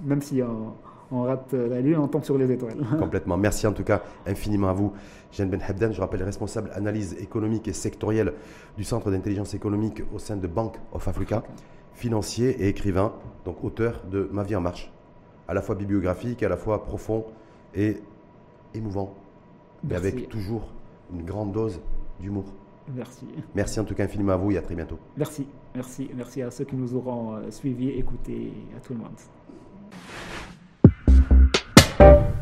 [0.05, 0.75] Même si on
[1.11, 2.79] rate la lune, on tombe sur les étoiles.
[2.99, 3.37] Complètement.
[3.37, 4.93] Merci en tout cas infiniment à vous.
[5.33, 8.33] Jeanne Ben Hebden, je rappelle responsable analyse économique et sectorielle
[8.77, 11.43] du Centre d'intelligence économique au sein de Bank of Africa,
[11.95, 13.13] financier et écrivain,
[13.45, 14.93] donc auteur de Ma vie en marche,
[15.49, 17.25] à la fois bibliographique, à la fois profond
[17.75, 17.99] et
[18.75, 19.15] émouvant,
[19.85, 20.73] mais avec toujours
[21.13, 21.81] une grande dose
[22.21, 22.47] d'humour.
[22.95, 23.27] Merci.
[23.55, 24.99] Merci en tout cas infiniment à vous et à très bientôt.
[25.17, 29.17] Merci, merci, merci à ceux qui nous auront euh, suivis, écoutés, à tout le monde.
[31.99, 32.36] you